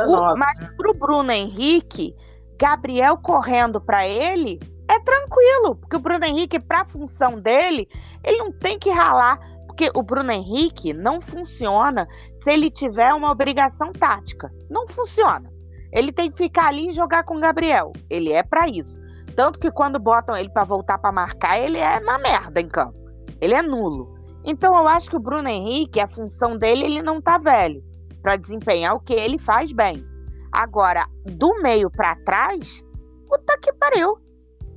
[0.07, 2.15] o, mas pro Bruno Henrique,
[2.59, 7.87] Gabriel correndo para ele, é tranquilo, porque o Bruno Henrique, para a função dele,
[8.23, 13.31] ele não tem que ralar, porque o Bruno Henrique não funciona se ele tiver uma
[13.31, 14.51] obrigação tática.
[14.69, 15.49] Não funciona.
[15.91, 17.91] Ele tem que ficar ali e jogar com o Gabriel.
[18.09, 18.99] Ele é para isso.
[19.35, 23.00] Tanto que quando botam ele para voltar para marcar, ele é uma merda em campo.
[23.41, 24.15] Ele é nulo.
[24.45, 27.83] Então eu acho que o Bruno Henrique, a função dele, ele não tá velho
[28.21, 30.05] para desempenhar o que ele faz bem.
[30.51, 32.83] Agora, do meio para trás,
[33.27, 34.17] puta que pariu.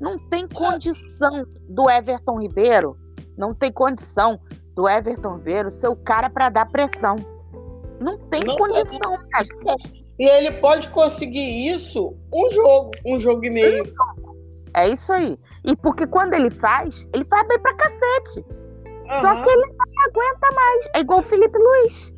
[0.00, 2.96] Não tem condição do Everton Ribeiro,
[3.36, 4.40] não tem condição
[4.74, 7.16] do Everton Ribeiro ser o cara para dar pressão.
[8.00, 9.18] Não tem não condição.
[10.18, 13.92] E ele pode conseguir isso um jogo, um jogo e meio.
[14.74, 15.38] É isso aí.
[15.64, 18.40] E porque quando ele faz, ele faz bem pra cacete.
[18.40, 19.20] Uhum.
[19.20, 20.88] Só que ele não aguenta mais.
[20.94, 22.12] É igual o Felipe Luiz.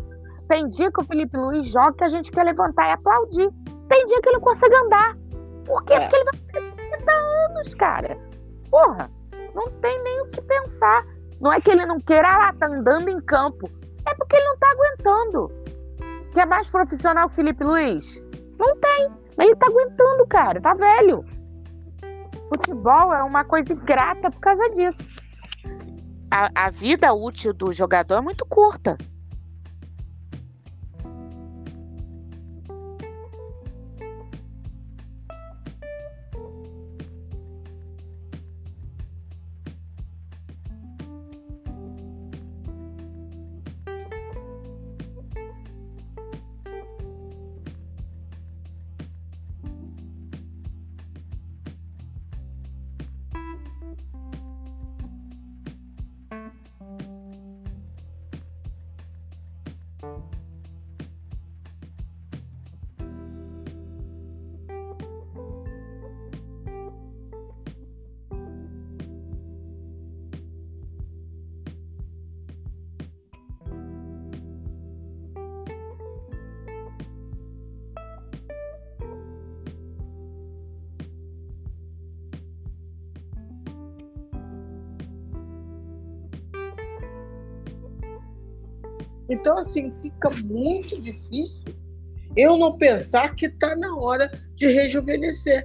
[0.48, 3.50] Tem dia que o Felipe Luiz joga que a gente quer levantar e aplaudir.
[3.88, 5.16] Tem dia que ele não consegue andar.
[5.64, 5.94] Por quê?
[5.94, 6.00] É.
[6.00, 8.18] Porque ele vai 30 anos, cara.
[8.70, 9.10] Porra,
[9.54, 11.04] não tem nem o que pensar.
[11.40, 13.68] Não é que ele não queira lá, tá andando em campo.
[14.06, 15.52] É porque ele não tá aguentando.
[16.32, 18.22] Quer mais profissional Felipe Luiz?
[18.58, 19.10] Não tem.
[19.36, 20.60] Mas ele tá aguentando, cara.
[20.60, 21.24] Tá velho.
[22.48, 25.02] Futebol é uma coisa ingrata por causa disso.
[26.30, 28.96] A, a vida útil do jogador é muito curta.
[89.28, 91.74] Então, assim, fica muito difícil
[92.36, 95.64] eu não pensar que está na hora de rejuvenescer.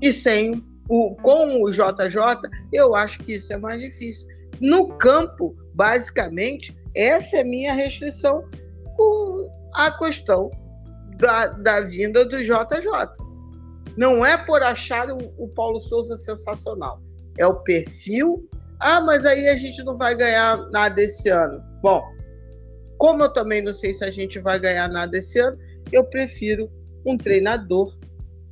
[0.00, 4.26] E sem o, com o JJ, eu acho que isso é mais difícil.
[4.60, 8.48] No campo, basicamente, essa é minha restrição
[8.96, 10.50] com a questão
[11.18, 12.56] da, da vinda do JJ.
[13.96, 17.00] Não é por achar o, o Paulo Souza sensacional,
[17.38, 18.48] é o perfil.
[18.80, 21.62] Ah, mas aí a gente não vai ganhar nada esse ano.
[21.82, 22.02] Bom,
[22.98, 25.58] como eu também não sei se a gente vai ganhar nada esse ano,
[25.92, 26.70] eu prefiro
[27.04, 27.96] um treinador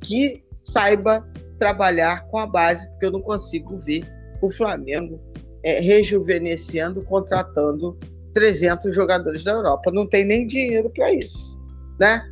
[0.01, 4.05] que saiba trabalhar com a base, porque eu não consigo ver
[4.41, 5.19] o Flamengo
[5.63, 7.97] é, rejuvenescendo, contratando
[8.33, 9.91] 300 jogadores da Europa.
[9.91, 11.59] Não tem nem dinheiro para isso,
[11.99, 12.31] né?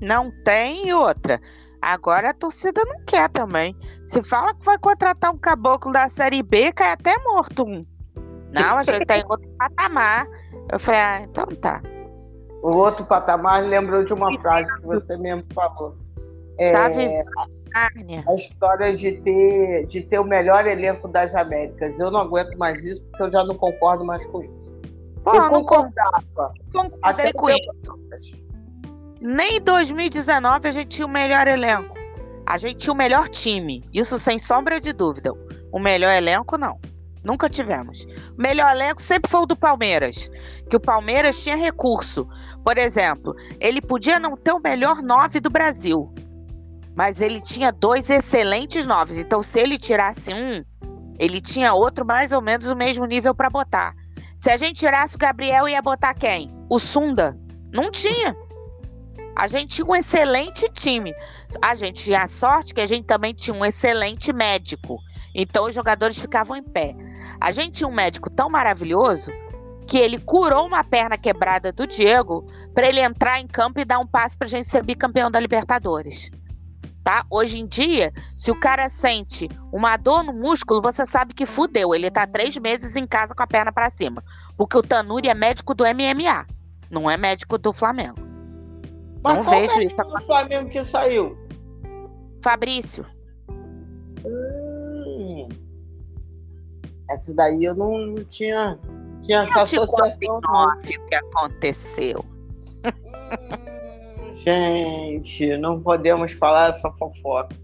[0.00, 1.40] Não tem outra.
[1.82, 3.74] Agora a torcida não quer também.
[4.04, 7.86] Se fala que vai contratar um caboclo da Série B, cai até morto um.
[8.52, 10.26] Não, a gente tem outro patamar.
[10.70, 11.82] Eu falei, ah, então tá.
[12.62, 15.96] O outro patamar lembrou de uma frase que você mesmo falou.
[16.58, 16.90] É, tá
[18.26, 21.98] a história de ter, de ter o melhor elenco das Américas.
[21.98, 24.70] Eu não aguento mais isso, porque eu já não concordo mais com isso.
[25.24, 26.52] Pô, eu não concordava.
[26.72, 27.70] Concordei com isso.
[29.20, 31.94] Nem em 2019 a gente tinha o melhor elenco.
[32.46, 33.84] A gente tinha o melhor time.
[33.92, 35.30] Isso sem sombra de dúvida.
[35.70, 36.80] O melhor elenco, não.
[37.22, 38.06] Nunca tivemos.
[38.36, 40.30] O melhor elenco sempre foi o do Palmeiras,
[40.68, 42.26] que o Palmeiras tinha recurso.
[42.64, 46.12] Por exemplo, ele podia não ter o melhor nove do Brasil,
[46.96, 49.18] mas ele tinha dois excelentes noves.
[49.18, 50.64] Então, se ele tirasse um,
[51.18, 53.94] ele tinha outro mais ou menos o mesmo nível para botar.
[54.34, 56.50] Se a gente tirasse o Gabriel, ia botar quem?
[56.70, 57.38] O Sunda?
[57.70, 58.34] Não tinha.
[59.36, 61.14] A gente tinha um excelente time.
[61.62, 64.98] A gente tinha a sorte que a gente também tinha um excelente médico.
[65.34, 66.94] Então os jogadores ficavam em pé.
[67.40, 69.30] A gente tinha um médico tão maravilhoso
[69.86, 73.98] que ele curou uma perna quebrada do Diego para ele entrar em campo e dar
[73.98, 76.30] um passo para a gente ser bicampeão da Libertadores.
[77.02, 77.24] Tá?
[77.30, 81.94] Hoje em dia, se o cara sente uma dor no músculo, você sabe que fudeu.
[81.94, 84.22] Ele tá três meses em casa com a perna para cima.
[84.56, 86.46] Porque o Tanuri é médico do MMA,
[86.90, 88.29] não é médico do Flamengo.
[89.22, 89.94] Mas não vejo isso.
[89.98, 91.36] O Flamengo que saiu?
[92.42, 93.04] Fabrício.
[97.10, 98.78] Essa daí eu não, não tinha,
[99.22, 100.38] tinha eu essa associação.
[100.38, 102.24] o que aconteceu.
[102.84, 107.56] Hum, gente, não podemos falar essa fofoca.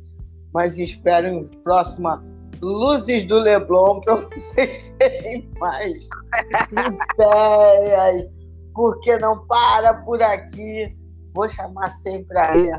[0.53, 2.25] Mas espero em próxima
[2.61, 6.09] Luzes do Leblon para vocês terem mais
[6.73, 8.31] ideias.
[8.75, 10.97] Porque não para por aqui.
[11.37, 12.71] Vou chamar sempre a Rê,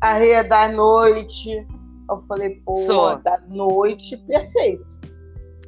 [0.00, 1.64] a Rê da noite.
[2.10, 3.16] Eu falei, pô, Sou.
[3.22, 5.00] da noite, perfeito.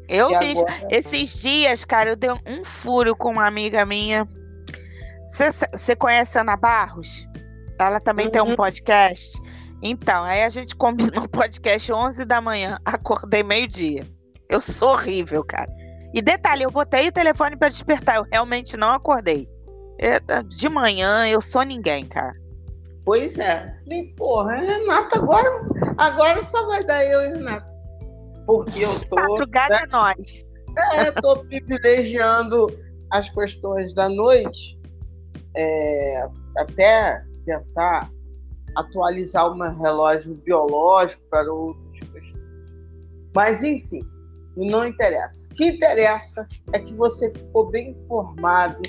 [0.09, 0.89] Eu, bicho, agora...
[0.91, 4.29] esses dias, cara, eu dei um furo com uma amiga minha.
[5.29, 7.29] Você conhece a Ana Barros?
[7.79, 8.33] Ela também uhum.
[8.33, 8.57] tem um uhum.
[8.57, 9.39] podcast.
[9.81, 14.05] Então, aí a gente combinou o podcast 11 da manhã, acordei meio-dia.
[14.51, 15.71] Eu sou horrível, cara.
[16.13, 19.49] E detalhe, eu botei o telefone para despertar, eu realmente não acordei.
[20.47, 22.35] De manhã eu sou ninguém, cara.
[23.05, 23.75] Pois é.
[23.85, 25.49] Falei, porra, Renata, agora,
[25.97, 27.79] agora só vai dar eu e Renata
[28.49, 29.17] porque eu tô.
[29.17, 30.47] Madrugada né, é nós.
[30.95, 32.67] É, tô privilegiando
[33.11, 34.81] as questões da noite,
[35.55, 38.11] é, até tentar
[38.75, 42.35] atualizar o meu relógio biológico para outras questões.
[43.35, 44.03] Mas, enfim,
[44.57, 45.49] não interessa.
[45.51, 48.81] O que interessa é que você ficou bem informado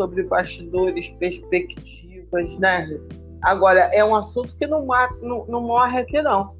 [0.00, 2.98] sobre bastidores, perspectivas, né?
[3.42, 6.56] Agora, é um assunto que não, mata, não, não morre aqui, não.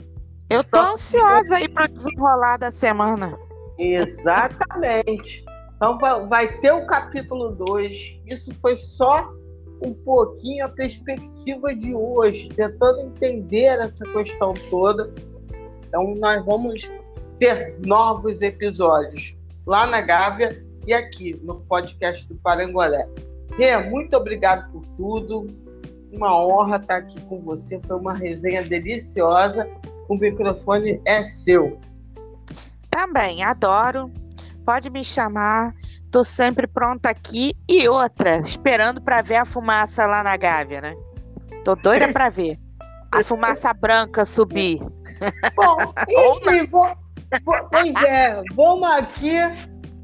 [0.51, 3.38] Eu tô ansiosa aí para desenrolar da semana.
[3.78, 5.43] Exatamente.
[5.76, 8.20] Então vai ter o capítulo 2.
[8.26, 9.32] Isso foi só
[9.82, 15.11] um pouquinho a perspectiva de hoje, tentando entender essa questão toda.
[15.88, 16.93] Então nós vamos
[17.38, 19.34] ter novos episódios
[19.66, 23.09] lá na Gávea e aqui no podcast do Parangolé.
[23.57, 25.47] Rê, muito obrigado por tudo.
[26.13, 27.81] Uma honra estar aqui com você.
[27.87, 29.69] Foi uma resenha deliciosa
[30.11, 31.79] o microfone é seu.
[32.91, 34.11] Também, adoro.
[34.67, 35.73] Pode me chamar.
[36.11, 37.55] Tô sempre pronta aqui.
[37.69, 40.97] E outra, esperando para ver a fumaça lá na Gávea, né?
[41.65, 42.59] Tô doida para ver.
[43.13, 44.81] A fumaça branca subir.
[45.55, 45.77] Bom,
[46.11, 46.93] enfim, vou,
[47.45, 49.37] vou, pois é, vamos aqui,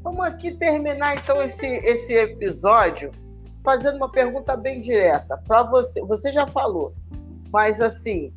[0.01, 3.11] vamos aqui terminar então esse, esse episódio
[3.67, 5.99] fazendo uma pergunta bem direta para você.
[6.05, 6.95] Você já falou,
[7.51, 8.33] mas assim,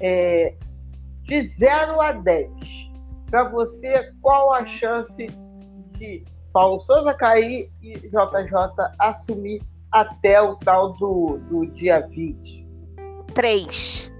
[0.00, 0.56] é,
[1.20, 2.50] de 0 a 10,
[3.30, 5.26] para você, qual a chance
[5.98, 8.54] de Paulo Souza cair e JJ
[8.98, 9.60] assumir
[9.92, 12.66] até o tal do, do dia 20.
[13.34, 14.12] 3.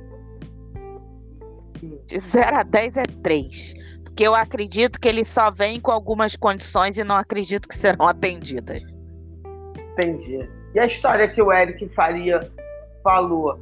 [2.07, 3.75] De 0 a 10 é 3.
[4.05, 8.07] Porque eu acredito que ele só vem com algumas condições e não acredito que serão
[8.07, 8.98] atendidas.
[9.99, 10.49] Entendi.
[10.75, 12.49] E a história que o Eric Faria
[13.03, 13.59] falou?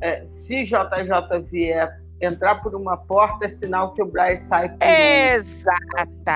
[0.00, 4.82] É, se JJ vier entrar por uma porta, é sinal que o Braz sai por
[4.82, 6.34] Exatamente.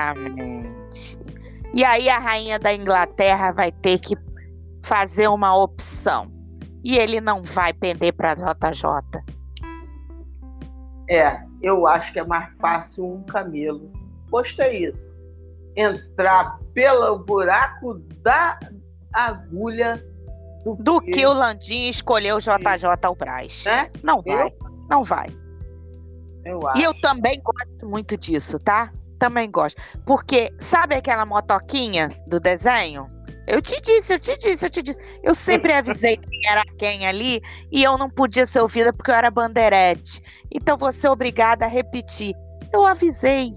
[1.73, 4.15] E aí a rainha da Inglaterra vai ter que
[4.85, 6.31] fazer uma opção.
[6.83, 9.21] E ele não vai pender para JJ.
[11.09, 13.91] É, eu acho que é mais fácil um camelo.
[14.29, 15.13] Gostei isso.
[15.75, 18.57] Entrar pelo buraco da
[19.13, 20.03] agulha
[20.63, 21.11] do, do que...
[21.11, 23.65] que o Landim escolheu o JJ ao Braz.
[23.65, 23.89] Né?
[24.03, 24.53] Não vai, eu...
[24.89, 25.27] não vai.
[26.45, 26.81] Eu acho.
[26.81, 28.91] E eu também gosto muito disso, tá?
[29.19, 29.79] Também gosto.
[30.05, 33.09] Porque, sabe aquela motoquinha do desenho?
[33.47, 34.99] Eu te disse, eu te disse, eu te disse.
[35.23, 37.41] Eu sempre avisei quem era quem ali
[37.71, 40.21] e eu não podia ser ouvida porque eu era bandeirete.
[40.51, 42.33] Então vou ser obrigada a repetir.
[42.71, 43.53] Eu avisei.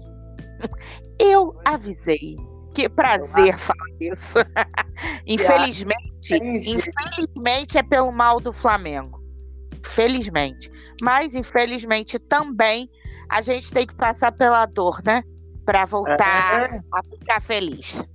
[1.19, 2.35] Eu avisei.
[2.75, 4.39] Que prazer falar isso.
[5.25, 9.23] infelizmente, infelizmente é pelo mal do Flamengo.
[9.83, 10.69] Felizmente.
[11.01, 12.89] Mas infelizmente também
[13.29, 15.23] a gente tem que passar pela dor, né?
[15.65, 16.81] Para voltar é.
[16.91, 18.05] a ficar feliz.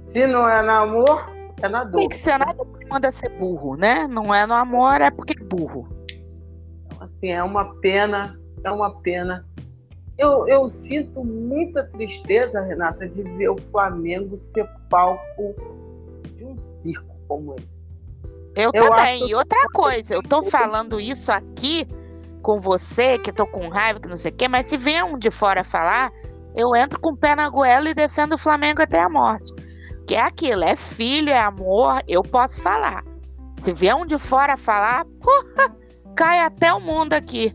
[0.00, 1.30] Se não é no amor,
[1.62, 2.00] é na dor.
[2.00, 4.06] Tem que ser na dor manda ser burro, né?
[4.06, 5.88] Não é no amor, é porque é burro.
[7.00, 9.44] Assim, é uma pena, é uma pena.
[10.16, 15.54] Eu, eu sinto muita tristeza, Renata, de ver o Flamengo ser palco
[16.36, 17.84] de um circo como esse.
[18.54, 19.28] Eu, eu também.
[19.28, 21.86] E outra coisa, eu tô falando isso aqui
[22.42, 25.18] com você, que tô com raiva, que não sei o quê, mas se vem um
[25.18, 26.12] de fora falar,
[26.54, 29.52] eu entro com o pé na goela e defendo o Flamengo até a morte.
[30.06, 33.02] Que é aquilo, é filho, é amor, eu posso falar.
[33.58, 35.74] Se vier um de fora falar, porra,
[36.14, 37.52] cai até o mundo aqui.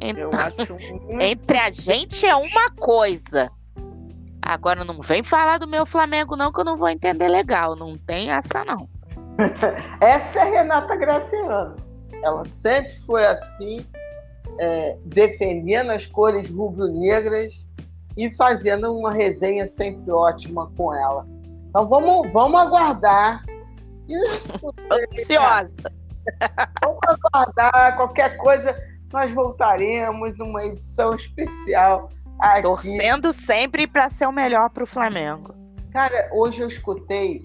[0.00, 0.30] Então,
[1.20, 3.50] entre a gente é uma coisa.
[4.40, 7.76] Agora não vem falar do meu Flamengo, não, que eu não vou entender legal.
[7.76, 8.88] Não tem essa, não.
[10.00, 11.76] essa é a Renata Graciano.
[12.22, 13.86] Ela sempre foi assim,
[14.58, 17.68] é, defendendo as cores rubro-negras
[18.16, 21.26] e fazendo uma resenha sempre ótima com ela.
[21.68, 23.44] Então vamos, vamos aguardar.
[25.12, 25.72] Ansiosa.
[26.82, 27.96] Vamos aguardar.
[27.96, 28.78] Qualquer coisa,
[29.12, 32.10] nós voltaremos numa edição especial.
[32.40, 32.62] Aqui.
[32.62, 35.54] Torcendo sempre para ser o melhor para o Flamengo.
[35.90, 37.44] Cara, hoje eu escutei,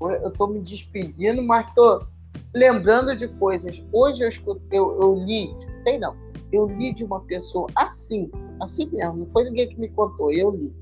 [0.00, 2.06] eu estou me despedindo, mas estou
[2.54, 3.82] lembrando de coisas.
[3.90, 5.48] Hoje eu escutei, eu, eu li,
[5.84, 6.14] tem não,
[6.52, 8.30] eu li de uma pessoa assim,
[8.60, 10.74] assim mesmo, não foi ninguém que me contou, eu li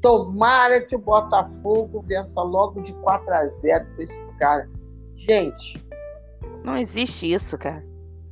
[0.00, 4.70] Tomara que o Botafogo vença logo de 4 a 0 com esse cara.
[5.16, 5.84] Gente.
[6.64, 7.84] Não existe isso, cara.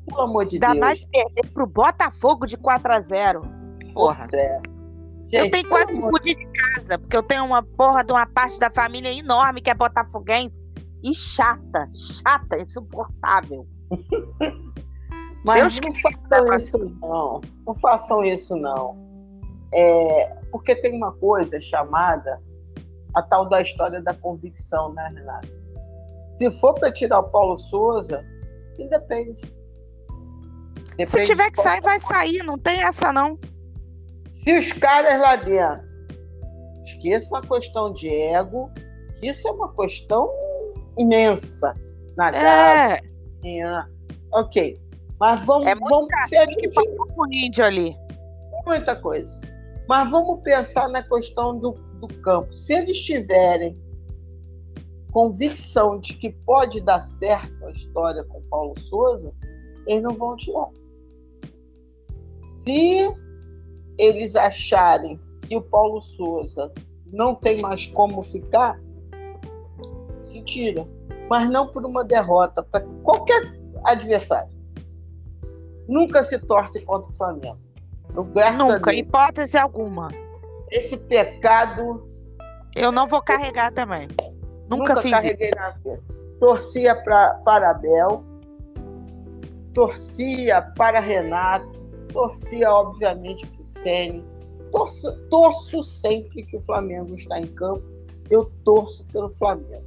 [0.06, 0.80] Pelo amor de Dá Deus.
[0.80, 3.42] Mais perder pro Botafogo de 4 a 0
[3.92, 4.26] Porra.
[4.32, 4.60] É.
[5.28, 8.26] Gente, eu tenho quase que fugir de casa, porque eu tenho uma porra de uma
[8.26, 10.64] parte da família enorme que é botafoguense
[11.02, 13.66] e chata, chata, insuportável.
[15.44, 17.40] Mas Deus não façam isso não.
[17.66, 18.96] Não façam isso não.
[19.72, 22.40] É, porque tem uma coisa chamada
[23.14, 25.48] a tal da história da convicção, né, Renato?
[26.30, 28.24] Se for para tirar o Paulo Souza,
[28.78, 29.40] independe.
[30.96, 31.10] Depende.
[31.10, 33.38] Se tiver que sair, vai sair, não tem essa não.
[34.30, 35.96] Se os caras lá dentro
[36.84, 38.70] esqueçam a questão de ego,
[39.22, 40.30] isso é uma questão
[40.96, 41.74] imensa
[42.16, 43.00] na é.
[43.00, 43.90] casa.
[44.32, 44.80] Ok.
[45.18, 47.96] Mas vamos, é vamos ser que um índio ali.
[48.66, 49.40] Muita coisa.
[49.88, 52.52] Mas vamos pensar na questão do, do campo.
[52.52, 53.78] Se eles tiverem
[55.12, 59.32] convicção de que pode dar certo a história com Paulo Souza,
[59.86, 60.68] eles não vão tirar.
[62.66, 63.14] Se
[63.96, 66.72] eles acharem que o Paulo Souza
[67.12, 68.78] não tem mais como ficar,
[70.24, 70.86] se tira.
[71.30, 73.52] Mas não por uma derrota para qualquer
[73.84, 74.50] adversário.
[75.88, 77.58] Nunca se torce contra o Flamengo.
[78.12, 80.10] Nunca, hipótese alguma.
[80.70, 82.06] Esse pecado.
[82.74, 84.08] Eu não vou carregar também.
[84.68, 85.56] Nunca, nunca fiz carreguei isso.
[85.56, 86.02] na vida.
[86.40, 88.24] Torcia pra, para Abel,
[89.72, 91.75] torcia para Renato,
[92.16, 94.24] torcia, obviamente, para o Sene.
[94.72, 97.84] Torço, torço sempre que o Flamengo está em campo.
[98.30, 99.84] Eu torço pelo Flamengo.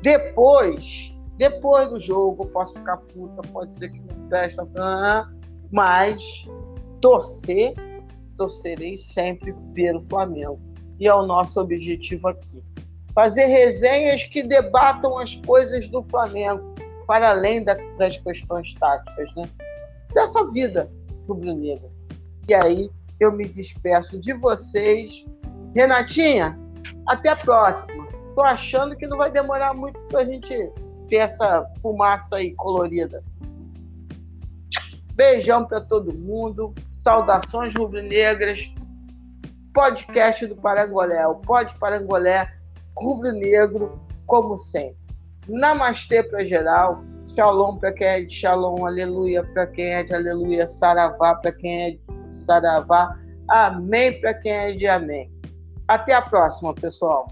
[0.00, 4.66] Depois, depois do jogo, posso ficar puta, pode ser que não presta,
[5.70, 6.48] mas
[7.00, 7.74] torcer,
[8.38, 10.58] torcerei sempre pelo Flamengo.
[10.98, 12.62] e é o nosso objetivo aqui.
[13.14, 16.74] Fazer resenhas que debatam as coisas do Flamengo,
[17.06, 19.48] para além da, das questões táticas, né?
[20.12, 20.90] dessa vida
[21.32, 21.88] rubro-negra.
[22.48, 25.24] E aí eu me despeço de vocês.
[25.74, 26.58] Renatinha,
[27.06, 28.08] até a próxima.
[28.34, 30.54] Tô achando que não vai demorar muito para a gente
[31.08, 33.22] ter essa fumaça aí colorida.
[35.14, 36.74] Beijão para todo mundo.
[36.92, 38.72] Saudações rubro-negras.
[39.72, 42.50] Podcast do Parangolé, o Pod Parangolé
[42.96, 44.96] rubro-negro, como sempre.
[45.48, 47.04] Namastê para geral.
[47.40, 51.84] Shalom para quem é de Shalom, aleluia para quem é de aleluia, saravá para quem
[51.84, 52.00] é de
[52.44, 53.16] saravá,
[53.48, 55.32] amém para quem é de amém.
[55.88, 57.26] Até a próxima, pessoal.